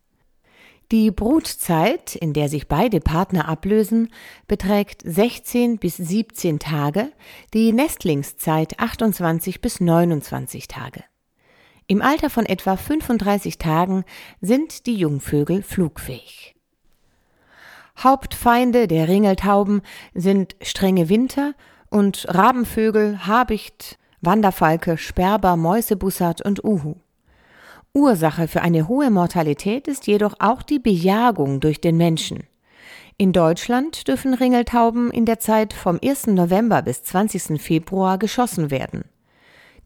Die 0.91 1.12
Brutzeit, 1.12 2.13
in 2.13 2.34
der 2.34 2.50
sich 2.50 2.67
beide 2.67 3.00
Partner 3.00 3.48
ablösen, 3.48 4.10
beträgt 4.48 5.02
16 5.06 5.78
bis 5.78 5.96
17 5.96 6.60
Tage, 6.60 7.13
die 7.54 7.72
Nestlingszeit 7.72 8.78
28 8.82 9.62
bis 9.62 9.80
29 9.80 10.67
Tage. 10.67 11.06
Im 11.88 12.02
Alter 12.02 12.30
von 12.30 12.46
etwa 12.46 12.76
35 12.76 13.58
Tagen 13.58 14.04
sind 14.41 14.86
die 14.86 14.96
Jungvögel 14.96 15.63
flugfähig. 15.63 16.54
Hauptfeinde 17.98 18.89
der 18.89 19.08
Ringeltauben 19.08 19.84
sind 20.13 20.58
strenge 20.62 21.08
Winter 21.08 21.54
und 21.89 22.26
Rabenvögel, 22.28 23.26
Habicht, 23.26 23.98
Wanderfalke, 24.20 24.98
Sperber, 24.98 25.56
Mäusebussard 25.56 26.41
und 26.41 26.65
Uhu. 26.65 26.96
Ursache 27.94 28.48
für 28.48 28.62
eine 28.62 28.88
hohe 28.88 29.12
Mortalität 29.12 29.90
ist 29.90 30.08
jedoch 30.08 30.36
auch 30.40 30.64
die 30.64 30.80
Bejagung 30.80 31.60
durch 31.60 31.82
den 31.82 31.98
Menschen. 31.98 32.44
In 33.18 33.34
Deutschland 33.34 34.08
dürfen 34.08 34.34
Ringeltauben 34.34 35.12
in 35.12 35.26
der 35.26 35.40
Zeit 35.40 35.74
vom 35.74 36.00
1. 36.02 36.28
November 36.28 36.82
bis 36.82 37.04
20. 37.04 37.62
Februar 37.62 38.18
geschossen 38.18 38.72
werden. 38.72 39.04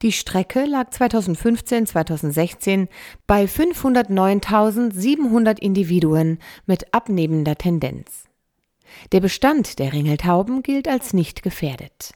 Die 0.04 0.12
Strecke 0.12 0.66
lag 0.66 0.90
2015-2016 0.90 2.90
bei 3.26 3.46
509.700 3.46 5.58
Individuen 5.60 6.38
mit 6.68 6.94
abnehmender 6.94 7.56
Tendenz. 7.56 8.26
Der 9.14 9.20
Bestand 9.20 9.80
der 9.80 9.94
Ringeltauben 9.94 10.62
gilt 10.62 10.88
als 10.88 11.14
nicht 11.14 11.42
gefährdet. 11.42 12.12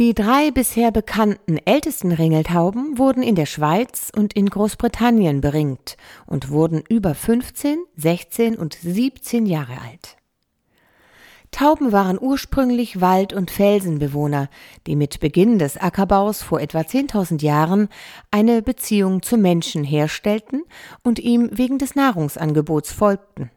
Die 0.00 0.12
drei 0.12 0.50
bisher 0.50 0.90
bekannten 0.90 1.56
ältesten 1.64 2.10
Ringeltauben 2.10 2.98
wurden 2.98 3.22
in 3.22 3.36
der 3.36 3.46
Schweiz 3.46 4.10
und 4.12 4.32
in 4.32 4.50
Großbritannien 4.50 5.40
beringt 5.40 5.96
und 6.26 6.50
wurden 6.50 6.82
über 6.88 7.14
15, 7.14 7.78
16 7.94 8.56
und 8.56 8.74
17 8.74 9.46
Jahre 9.46 9.74
alt. 9.88 10.16
Tauben 11.52 11.92
waren 11.92 12.18
ursprünglich 12.20 13.00
Wald- 13.00 13.34
und 13.34 13.52
Felsenbewohner, 13.52 14.48
die 14.88 14.96
mit 14.96 15.20
Beginn 15.20 15.60
des 15.60 15.76
Ackerbaus 15.76 16.42
vor 16.42 16.60
etwa 16.60 16.80
10.000 16.80 17.40
Jahren 17.44 17.88
eine 18.32 18.62
Beziehung 18.62 19.22
zum 19.22 19.42
Menschen 19.42 19.84
herstellten 19.84 20.64
und 21.04 21.20
ihm 21.20 21.50
wegen 21.52 21.78
des 21.78 21.94
Nahrungsangebots 21.94 22.90
folgten. 22.90 23.52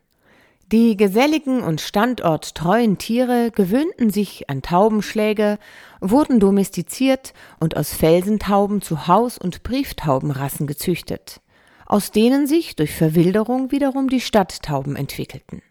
Die 0.73 0.97
geselligen 0.97 1.61
und 1.61 1.79
standorttreuen 1.79 2.97
Tiere 2.97 3.51
gewöhnten 3.51 4.09
sich 4.09 4.49
an 4.49 4.61
Taubenschläge, 4.61 5.59
wurden 6.01 6.41
domestiziert 6.41 7.33
und 7.61 7.77
aus 7.77 7.93
Felsentauben 7.93 8.81
zu 8.81 9.07
Haus- 9.07 9.37
und 9.37 9.63
Brieftaubenrassen 9.63 10.67
gezüchtet, 10.67 11.39
aus 11.85 12.11
denen 12.11 12.47
sich 12.47 12.75
durch 12.75 12.93
Verwilderung 12.93 13.71
wiederum 13.71 14.09
die 14.09 14.19
Stadttauben 14.19 14.97
entwickelten. 14.97 15.61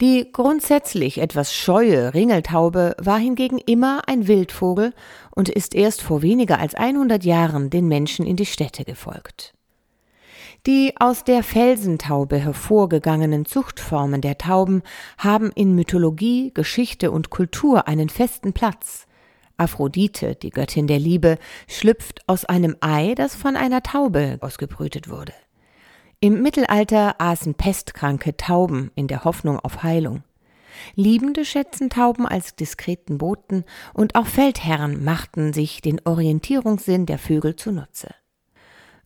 Die 0.00 0.32
grundsätzlich 0.32 1.18
etwas 1.18 1.54
scheue 1.54 2.14
Ringeltaube 2.14 2.96
war 2.98 3.18
hingegen 3.18 3.58
immer 3.58 4.08
ein 4.08 4.26
Wildvogel 4.26 4.94
und 5.36 5.50
ist 5.50 5.74
erst 5.74 6.00
vor 6.00 6.22
weniger 6.22 6.58
als 6.60 6.74
100 6.74 7.24
Jahren 7.24 7.68
den 7.68 7.88
Menschen 7.88 8.24
in 8.24 8.36
die 8.36 8.46
Städte 8.46 8.84
gefolgt. 8.84 9.57
Die 10.66 10.92
aus 10.98 11.24
der 11.24 11.42
Felsentaube 11.42 12.36
hervorgegangenen 12.36 13.44
Zuchtformen 13.44 14.20
der 14.20 14.38
Tauben 14.38 14.82
haben 15.16 15.50
in 15.54 15.74
Mythologie, 15.74 16.52
Geschichte 16.52 17.10
und 17.10 17.30
Kultur 17.30 17.88
einen 17.88 18.08
festen 18.08 18.52
Platz. 18.52 19.06
Aphrodite, 19.56 20.34
die 20.36 20.50
Göttin 20.50 20.86
der 20.86 20.98
Liebe, 20.98 21.38
schlüpft 21.68 22.22
aus 22.26 22.44
einem 22.44 22.76
Ei, 22.80 23.14
das 23.16 23.34
von 23.34 23.56
einer 23.56 23.82
Taube 23.82 24.38
ausgebrütet 24.40 25.08
wurde. 25.08 25.32
Im 26.20 26.42
Mittelalter 26.42 27.20
aßen 27.20 27.54
pestkranke 27.54 28.36
Tauben 28.36 28.90
in 28.94 29.06
der 29.06 29.24
Hoffnung 29.24 29.58
auf 29.60 29.82
Heilung. 29.82 30.22
Liebende 30.94 31.44
schätzen 31.44 31.90
Tauben 31.90 32.26
als 32.26 32.56
diskreten 32.56 33.18
Boten 33.18 33.64
und 33.94 34.16
auch 34.16 34.26
Feldherren 34.26 35.02
machten 35.02 35.52
sich 35.52 35.80
den 35.80 36.00
Orientierungssinn 36.04 37.06
der 37.06 37.18
Vögel 37.18 37.56
zunutze. 37.56 38.14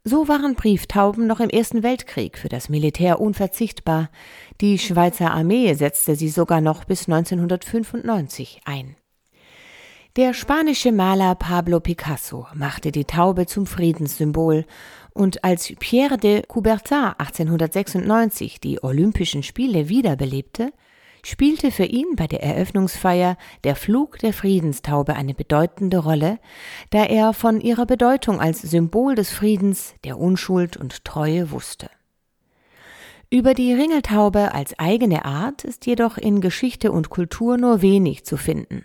So 0.04 0.26
waren 0.26 0.56
Brieftauben 0.56 1.28
noch 1.28 1.38
im 1.38 1.48
Ersten 1.48 1.84
Weltkrieg 1.84 2.36
für 2.36 2.48
das 2.48 2.68
Militär 2.68 3.20
unverzichtbar. 3.20 4.10
Die 4.60 4.80
Schweizer 4.80 5.30
Armee 5.30 5.74
setzte 5.74 6.16
sie 6.16 6.28
sogar 6.28 6.60
noch 6.60 6.84
bis 6.84 7.08
1995 7.08 8.62
ein. 8.64 8.96
Der 10.16 10.34
spanische 10.34 10.90
Maler 10.90 11.36
Pablo 11.36 11.78
Picasso 11.78 12.48
machte 12.52 12.90
die 12.90 13.04
Taube 13.04 13.46
zum 13.46 13.64
Friedenssymbol 13.64 14.66
und 15.14 15.44
als 15.44 15.72
Pierre 15.78 16.18
de 16.18 16.42
Coubertin 16.48 17.14
1896 17.16 18.58
die 18.58 18.82
Olympischen 18.82 19.44
Spiele 19.44 19.88
wiederbelebte, 19.88 20.72
spielte 21.24 21.70
für 21.70 21.84
ihn 21.84 22.16
bei 22.16 22.26
der 22.26 22.42
Eröffnungsfeier 22.42 23.36
der 23.64 23.76
Flug 23.76 24.18
der 24.18 24.32
Friedenstaube 24.32 25.14
eine 25.14 25.34
bedeutende 25.34 25.98
Rolle, 25.98 26.38
da 26.90 27.04
er 27.04 27.32
von 27.32 27.60
ihrer 27.60 27.86
Bedeutung 27.86 28.40
als 28.40 28.62
Symbol 28.62 29.14
des 29.14 29.30
Friedens, 29.30 29.94
der 30.04 30.18
Unschuld 30.18 30.76
und 30.76 31.04
Treue 31.04 31.50
wusste. 31.50 31.88
Über 33.30 33.54
die 33.54 33.72
Ringeltaube 33.72 34.52
als 34.52 34.78
eigene 34.78 35.24
Art 35.24 35.64
ist 35.64 35.86
jedoch 35.86 36.18
in 36.18 36.42
Geschichte 36.42 36.92
und 36.92 37.08
Kultur 37.08 37.56
nur 37.56 37.80
wenig 37.80 38.26
zu 38.26 38.36
finden. 38.36 38.84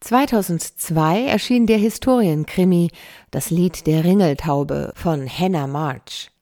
2002 0.00 1.24
erschien 1.24 1.66
der 1.66 1.78
Historienkrimi 1.78 2.90
Das 3.30 3.48
Lied 3.48 3.86
der 3.86 4.04
Ringeltaube 4.04 4.92
von 4.94 5.26
Hannah 5.26 5.66
March. 5.66 6.33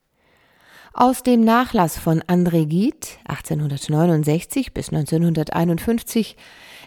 Aus 0.94 1.22
dem 1.22 1.40
Nachlass 1.40 1.96
von 1.96 2.20
André 2.24 2.66
Gide 2.66 3.06
1869 3.26 4.74
bis 4.74 4.90
1951 4.90 6.36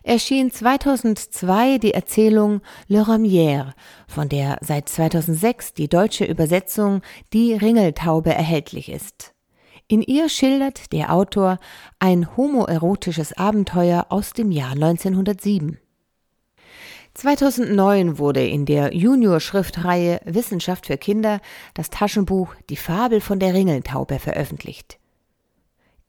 erschien 0.03 0.51
2002 0.51 1.79
die 1.79 1.95
Erzählung 1.95 2.61
Le 2.87 3.01
Ramière, 3.01 3.73
von 4.07 4.29
der 4.29 4.59
seit 4.61 4.89
2006 4.89 5.73
die 5.73 5.87
deutsche 5.87 6.23
Übersetzung 6.23 7.01
Die 7.33 7.55
Ringeltaube 7.55 8.31
erhältlich 8.31 8.89
ist. 8.89 9.33
In 9.87 10.03
ihr 10.03 10.29
schildert 10.29 10.91
der 10.93 11.11
Autor 11.11 11.57
ein 11.97 12.37
homoerotisches 12.37 13.33
Abenteuer 13.33 14.05
aus 14.09 14.33
dem 14.33 14.51
Jahr 14.51 14.73
1907. 14.73 15.79
2009 17.15 18.19
wurde 18.19 18.45
in 18.45 18.65
der 18.65 18.93
Junior-Schriftenreihe 18.93 20.19
Wissenschaft 20.25 20.86
für 20.86 20.97
Kinder 20.97 21.39
das 21.73 21.89
Taschenbuch 21.89 22.54
Die 22.69 22.75
Fabel 22.75 23.21
von 23.21 23.39
der 23.39 23.54
Ringeltaube 23.54 24.19
veröffentlicht. 24.19 24.99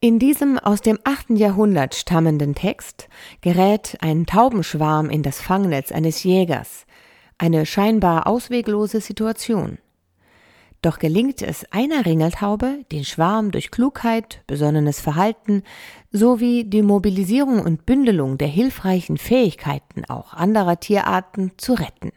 In 0.00 0.18
diesem 0.18 0.58
aus 0.58 0.80
dem 0.80 0.98
8. 1.04 1.30
Jahrhundert 1.30 1.94
stammenden 1.94 2.56
Text 2.56 3.08
gerät 3.40 3.96
ein 4.00 4.26
Taubenschwarm 4.26 5.08
in 5.08 5.22
das 5.22 5.40
Fangnetz 5.40 5.92
eines 5.92 6.24
Jägers, 6.24 6.86
eine 7.38 7.66
scheinbar 7.66 8.26
ausweglose 8.26 9.00
Situation. 9.00 9.78
Doch 10.86 11.00
gelingt 11.00 11.42
es 11.42 11.64
einer 11.72 12.06
Ringeltaube, 12.06 12.84
den 12.92 13.04
Schwarm 13.04 13.50
durch 13.50 13.72
Klugheit, 13.72 14.44
besonnenes 14.46 15.00
Verhalten 15.00 15.64
sowie 16.12 16.62
die 16.62 16.82
Mobilisierung 16.82 17.58
und 17.58 17.86
Bündelung 17.86 18.38
der 18.38 18.46
hilfreichen 18.46 19.16
Fähigkeiten 19.16 20.04
auch 20.04 20.32
anderer 20.32 20.78
Tierarten 20.78 21.50
zu 21.56 21.74
retten. 21.74 22.12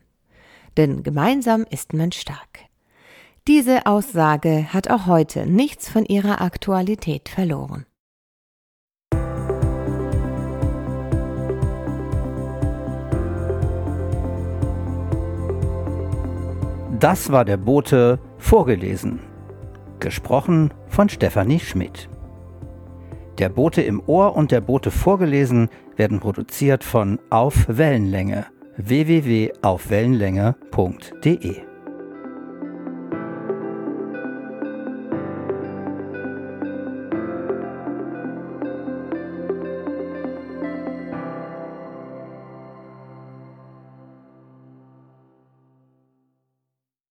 Denn 0.78 1.02
gemeinsam 1.02 1.66
ist 1.68 1.94
man 1.94 2.12
stark. 2.12 2.60
Diese 3.48 3.88
Aussage 3.88 4.72
hat 4.72 4.88
auch 4.88 5.08
heute 5.08 5.48
nichts 5.48 5.90
von 5.90 6.06
ihrer 6.06 6.40
Aktualität 6.40 7.28
verloren. 7.28 7.88
Das 17.00 17.32
war 17.32 17.46
der 17.46 17.58
Bote 17.58 18.20
vorgelesen. 18.40 19.20
Gesprochen 20.00 20.74
von 20.88 21.10
Stefanie 21.10 21.60
Schmidt. 21.60 22.10
Der 23.38 23.50
Bote 23.50 23.84
im 23.84 24.02
Ohr 24.06 24.36
und 24.36 24.52
der 24.52 24.62
Bote 24.62 24.92
vorgelesen 24.92 25.70
werden 25.96 26.20
produziert 26.20 26.84
von 26.84 27.20
Auf 27.30 27.66
Wellenlänge 27.68 28.46
www.aufwellenlänge.de 28.78 31.69